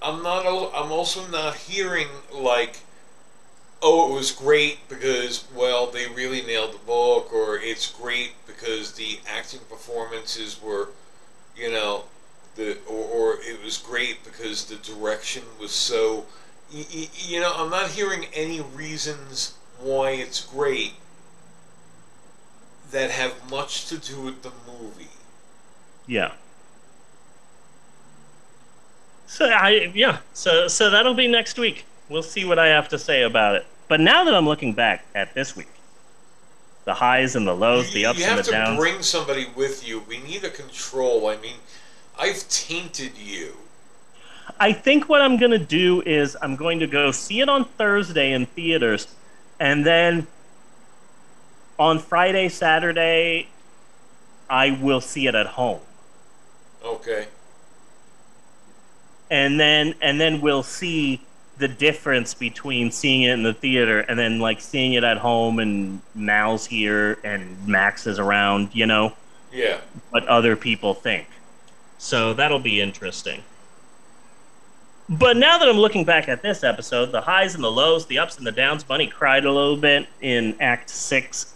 [0.02, 0.46] I'm not.
[0.46, 2.78] I'm also not hearing like,
[3.82, 8.92] oh, it was great because well they really nailed the book, or it's great because
[8.94, 10.90] the acting performances were,
[11.58, 12.04] you know,
[12.56, 16.26] the or, or it was great because the direction was so.
[16.74, 20.94] Y- y- You know, I'm not hearing any reasons why it's great
[22.92, 25.08] that have much to do with the movie.
[26.08, 26.32] Yeah.
[29.28, 31.86] So I yeah, so so that'll be next week.
[32.10, 33.66] We'll see what I have to say about it.
[33.88, 35.68] But now that I'm looking back at this week,
[36.86, 38.78] the highs and the lows, the You- ups you and have the to downs.
[38.78, 40.00] bring somebody with you.
[40.02, 41.28] We need a control.
[41.28, 41.56] I mean,
[42.18, 43.58] I've tainted you.
[44.60, 48.32] I think what I'm gonna do is I'm going to go see it on Thursday
[48.32, 49.08] in theaters,
[49.60, 50.28] and then
[51.78, 53.50] on Friday, Saturday,
[54.50, 55.82] I will see it at home,
[56.84, 57.28] Okay.
[59.30, 61.22] and then and then we'll see
[61.58, 65.58] the difference between seeing it in the theater and then like seeing it at home
[65.60, 69.14] and Mal's here and Max is around, you know,
[69.54, 69.78] Yeah.
[70.10, 71.28] what other people think.
[71.98, 73.42] So that'll be interesting.
[75.08, 78.18] But now that I'm looking back at this episode, the highs and the lows, the
[78.20, 81.54] ups and the downs, Bunny cried a little bit in Act 6.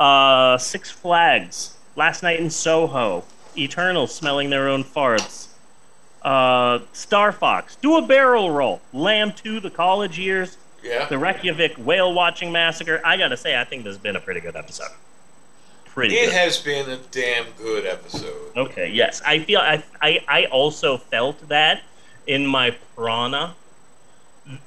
[0.00, 3.24] Uh, Six Flags, Last Night in Soho,
[3.56, 5.46] Eternal smelling their own farts.
[6.22, 11.06] Uh, Star Fox, Do a Barrel Roll, Lamb 2, The College Years, Yeah.
[11.06, 13.00] The Reykjavik Whale Watching Massacre.
[13.04, 14.90] I gotta say, I think this has been a pretty good episode.
[15.86, 16.34] pretty It good.
[16.34, 18.56] has been a damn good episode.
[18.56, 19.20] Okay, yes.
[19.26, 21.82] I feel I, I I also felt that
[22.28, 23.54] in my prana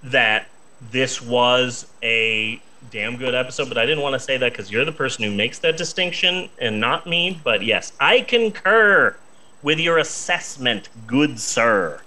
[0.03, 0.47] that
[0.91, 4.83] this was a damn good episode, but I didn't want to say that because you're
[4.83, 7.39] the person who makes that distinction and not me.
[7.43, 9.15] But yes, I concur
[9.61, 12.01] with your assessment, good sir.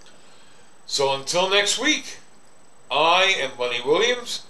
[0.87, 2.19] So until next week,
[2.91, 4.43] I am Bunny Williams.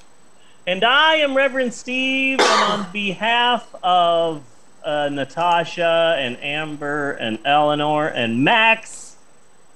[0.67, 4.43] And I am Reverend Steve, and on behalf of
[4.83, 9.17] uh, Natasha and Amber and Eleanor and Max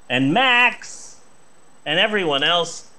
[0.09, 1.08] and Max
[1.89, 2.91] and everyone else,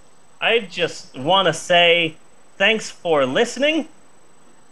[0.42, 2.16] I just want to say
[2.58, 3.88] thanks for listening,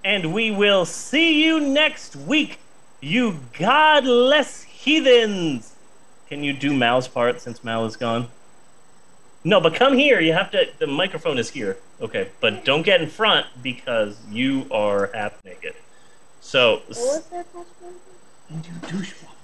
[0.03, 2.57] and we will see you next week,
[2.99, 5.71] you godless heathens.
[6.29, 8.29] Can you do Mal's part since Mal is gone?
[9.43, 10.19] No, but come here.
[10.19, 10.67] You have to.
[10.79, 11.77] The microphone is here.
[12.01, 15.75] Okay, but don't get in front because you are half naked.
[16.41, 17.93] So What was that question?
[18.49, 19.36] and do douche And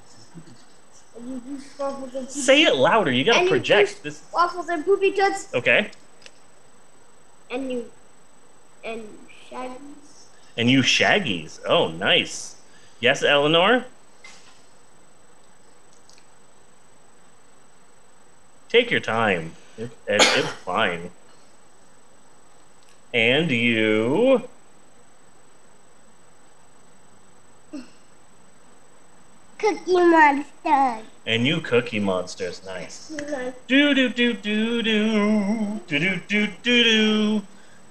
[1.20, 3.12] you do waffles and poopy Say it louder.
[3.12, 4.24] You gotta And project do this.
[4.34, 5.54] waffles and poopy toots.
[5.54, 5.92] Okay,
[7.52, 7.86] And you
[8.84, 9.08] and
[9.50, 10.26] shaggies.
[10.58, 11.60] and you shaggies.
[11.68, 12.56] Oh, nice.
[13.00, 13.86] Yes, Eleanor.
[18.70, 19.54] Take your time.
[19.78, 21.12] It, it, it's fine.
[23.14, 24.48] And you.
[29.64, 31.06] Cookie monster.
[31.26, 32.62] And you cookie monsters.
[32.66, 33.14] Nice.
[33.70, 36.90] Do do do do do do do do do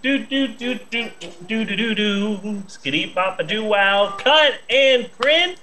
[0.03, 1.11] do do do do do
[1.49, 5.59] do do do do skitty bop a doo wow cut and print